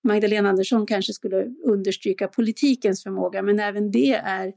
[0.04, 4.48] Magdalena Andersson kanske skulle understryka politikens förmåga, men även det är,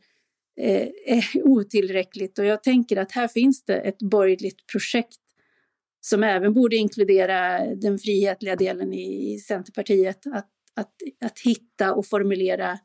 [0.61, 2.39] eh, är otillräckligt.
[2.39, 5.21] Och jag tänker att här finns det ett borgerligt projekt
[6.01, 12.79] som även borde inkludera den frihetliga delen i Centerpartiet, att, att, att hitta och formulera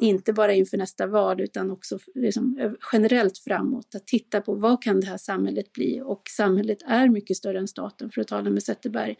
[0.00, 3.94] inte bara inför nästa val utan också liksom generellt framåt.
[3.94, 6.00] Att titta på vad kan det här samhället bli?
[6.04, 9.16] Och samhället är mycket större än staten för att tala med Zetterberg.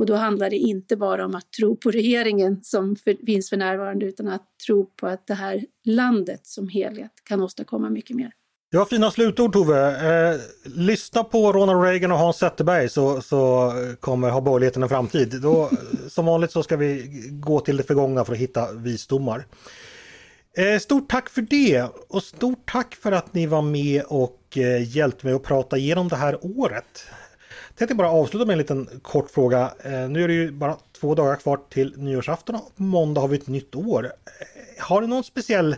[0.00, 3.56] Och då handlar det inte bara om att tro på regeringen som för, finns för
[3.56, 8.30] närvarande utan att tro på att det här landet som helhet kan åstadkomma mycket mer.
[8.70, 10.30] Ja, fina slutord Tove.
[10.32, 15.40] Eh, lyssna på Ronald Reagan och Hans Zetterberg så, så kommer ha borgerligheten en framtid.
[15.42, 15.70] Då,
[16.08, 19.46] som vanligt så ska vi gå till det förgångna för att hitta visdomar.
[20.56, 24.96] Eh, stort tack för det och stort tack för att ni var med och eh,
[24.96, 27.06] hjälpte mig att prata igenom det här året.
[27.80, 29.72] Jag tänkte bara avsluta med en liten kort fråga.
[29.84, 33.28] Eh, nu är det ju bara två dagar kvar till nyårsafton och på måndag har
[33.28, 34.04] vi ett nytt år.
[34.04, 35.76] Eh, har ni någon speciell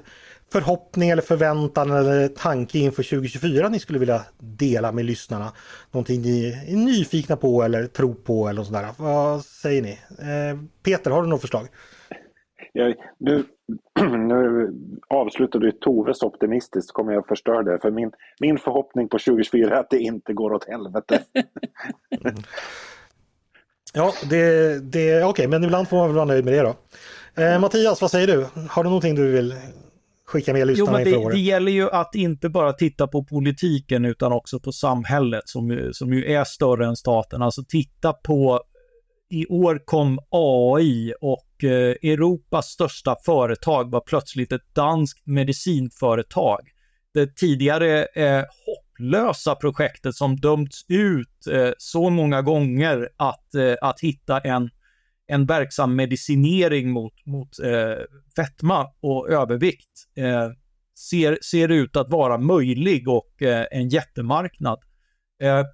[0.53, 5.53] förhoppning eller förväntan eller tanke inför 2024 ni skulle vilja dela med lyssnarna?
[5.90, 8.88] Någonting ni är nyfikna på eller tror på eller sådär.
[8.96, 9.90] Vad säger ni?
[10.18, 11.68] Eh, Peter, har du något förslag?
[12.72, 13.44] Jag, nu,
[14.18, 14.73] nu
[15.09, 17.79] avslutar du Toves optimistiskt så kommer jag förstöra det.
[17.83, 21.23] För min, min förhoppning på 2024 är att det inte går åt helvete.
[23.95, 26.75] ja, det, det okej, okay, men ibland får man väl vara nöjd med det då.
[27.43, 28.47] Eh, Mattias, vad säger du?
[28.68, 29.55] Har du någonting du vill
[30.33, 34.05] skicka med lyssnarna jo, men det, det gäller ju att inte bara titta på politiken
[34.05, 37.43] utan också på samhället som, som ju är större än staten.
[37.43, 38.61] Alltså titta på,
[39.31, 46.61] i år kom AI och Eh, Europas största företag var plötsligt ett danskt medicinföretag.
[47.15, 54.01] Det tidigare eh, hopplösa projektet som dömts ut eh, så många gånger att, eh, att
[54.01, 54.71] hitta en
[55.27, 58.05] en verksam medicinering mot, mot eh,
[58.37, 60.51] fetma och övervikt eh,
[60.99, 64.79] ser, ser ut att vara möjlig och eh, en jättemarknad.
[65.43, 65.65] Eh,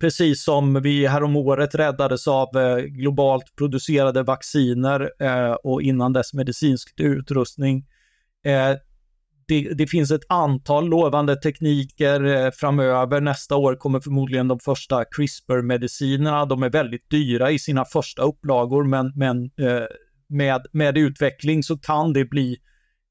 [0.00, 7.00] Precis som vi häromåret räddades av eh, globalt producerade vacciner eh, och innan dess medicinsk
[7.00, 7.86] utrustning
[8.46, 8.76] eh,
[9.50, 13.20] det, det, finns ett antal lovande tekniker eh, framöver.
[13.20, 16.46] Nästa år kommer förmodligen de första CRISPR-medicinerna.
[16.46, 19.86] De är väldigt dyra i sina första upplagor, men, men eh,
[20.28, 22.56] med, med utveckling så kan det bli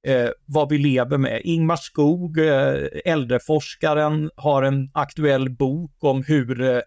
[0.07, 1.41] eh, vad vi lever med.
[1.43, 6.79] Ingmar Skog, eh, äldreforskaren, har en aktuell bok om hur eh,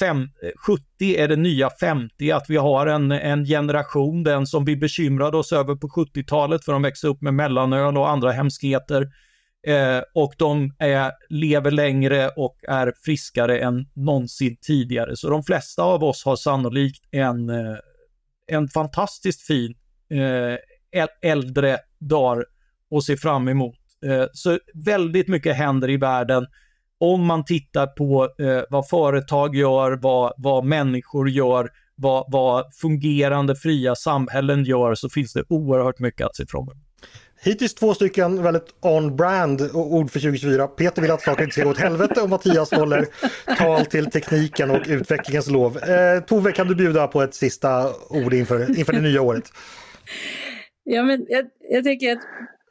[0.00, 0.82] fem, eh, 70
[1.16, 5.52] är det nya 50, att vi har en, en generation, den som vi bekymrade oss
[5.52, 9.08] över på 70-talet för de växte upp med mellanöl och andra hemskheter.
[9.66, 15.16] Eh, och de är, lever längre och är friskare än någonsin tidigare.
[15.16, 17.76] Så de flesta av oss har sannolikt en, eh,
[18.46, 19.74] en fantastiskt fin
[20.10, 20.58] eh,
[21.22, 22.44] äldre dag
[22.96, 23.76] att se fram emot.
[24.06, 26.46] Eh, så väldigt mycket händer i världen
[27.00, 33.56] om man tittar på eh, vad företag gör, vad, vad människor gör, vad, vad fungerande
[33.56, 36.76] fria samhällen gör så finns det oerhört mycket att se fram emot.
[37.40, 40.66] Hittills två stycken väldigt on-brand ord för 2024.
[40.66, 43.06] Peter vill att saker inte ska gå åt helvete och Mattias håller
[43.58, 45.78] tal till tekniken och utvecklingens lov.
[45.78, 49.44] Eh, Tove, kan du bjuda på ett sista ord inför, inför det nya året?
[50.84, 52.22] Ja, men jag, jag tänker att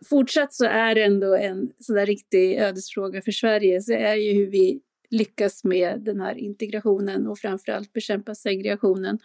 [0.05, 4.51] fortsatt så är det ändå en sån riktig ödesfråga för Sverige, så är ju hur
[4.51, 9.19] vi lyckas med den här integrationen och framförallt bekämpa segregationen.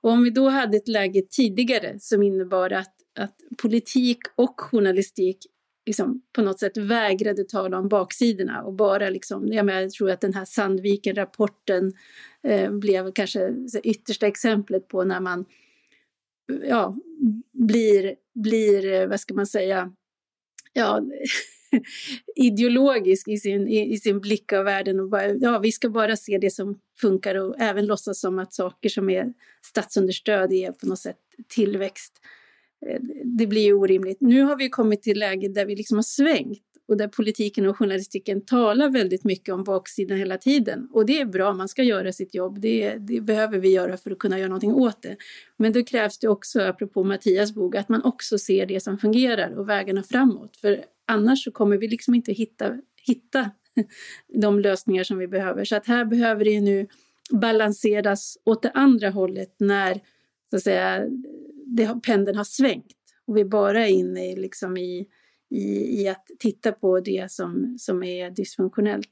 [0.00, 5.38] Och om vi då hade ett läge tidigare som innebar att, att politik och journalistik
[5.86, 10.10] liksom på något sätt vägrade tala om baksidorna och bara liksom, jag, menar, jag tror
[10.10, 11.92] att den här Sandviken-rapporten
[12.42, 15.44] eh, blev kanske det yttersta exemplet på när man
[16.68, 16.96] ja,
[17.52, 19.92] blir, blir, eh, vad ska man säga,
[20.78, 21.02] ja,
[22.36, 26.16] ideologisk i sin, i, i, sin blick av världen och bara, ja, vi ska bara
[26.16, 29.32] se det som funkar och även låtsas som att saker som är
[29.62, 31.16] statsunderstöd är på något sätt
[31.48, 32.12] tillväxt.
[32.86, 34.20] Eh, det blir ju orimligt.
[34.20, 37.76] Nu har vi kommit till läge där vi liksom har svängt och där politiken och
[37.76, 40.88] journalistiken talar väldigt mycket om baksidan hela tiden.
[40.92, 44.10] Och det är bra, man ska göra sitt jobb, det, det, behöver vi göra för
[44.10, 45.16] att kunna göra någonting åt det.
[45.56, 49.58] Men då krävs det också, apropå Mattias bok, att man också ser det som fungerar
[49.58, 50.56] och vägarna framåt.
[50.56, 53.50] För annars så kommer vi liksom inte hitta, hitta
[54.34, 55.64] de lösningar som vi behöver.
[55.64, 56.86] Så att här behöver det nu
[57.30, 60.00] balanseras åt det andra hållet när
[60.50, 61.04] så att säga,
[61.66, 62.94] det, pendeln har svängt
[63.26, 65.06] och vi bara är inne liksom i,
[65.50, 69.08] i, i att titta på det som, som är dysfunktionellt.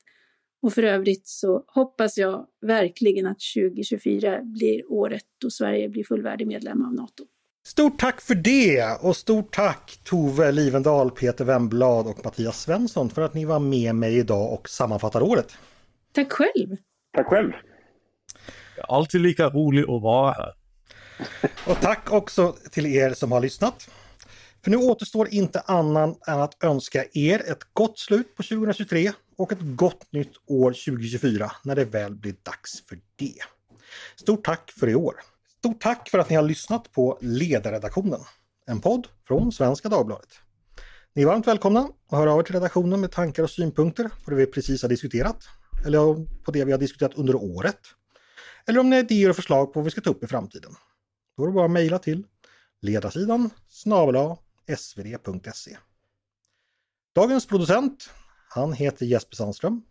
[0.63, 6.47] Och för övrigt så hoppas jag verkligen att 2024 blir året då Sverige blir fullvärdig
[6.47, 7.25] medlem av NATO.
[7.67, 13.23] Stort tack för det och stort tack Tove Livendal, Peter Wemblad och Mattias Svensson för
[13.23, 15.57] att ni var med mig idag och sammanfattar året.
[16.13, 16.77] Tack själv!
[17.17, 17.53] Tack själv!
[18.89, 20.53] Alltid lika roligt att vara här.
[21.69, 23.91] Och tack också till er som har lyssnat.
[24.67, 29.53] För nu återstår inte annan än att önska er ett gott slut på 2023 och
[29.53, 33.39] ett gott nytt år 2024 när det väl blir dags för det.
[34.17, 35.15] Stort tack för i år!
[35.59, 38.21] Stort tack för att ni har lyssnat på Ledarredaktionen,
[38.67, 40.29] en podd från Svenska Dagbladet.
[41.15, 44.31] Ni är varmt välkomna att höra av er till redaktionen med tankar och synpunkter på
[44.31, 45.45] det vi precis har diskuterat,
[45.87, 47.81] eller på det vi har diskuterat under året.
[48.67, 50.73] Eller om ni har idéer och förslag på vad vi ska ta upp i framtiden.
[51.37, 52.25] Då är det bara att mejla till
[52.83, 54.17] ledarsidan snabel
[54.77, 55.77] svd.se.
[57.15, 58.11] Dagens producent,
[58.49, 59.83] han heter Jesper Sandström.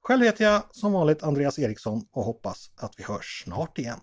[0.00, 4.00] Själv heter jag som vanligt Andreas Eriksson och hoppas att vi hörs snart igen.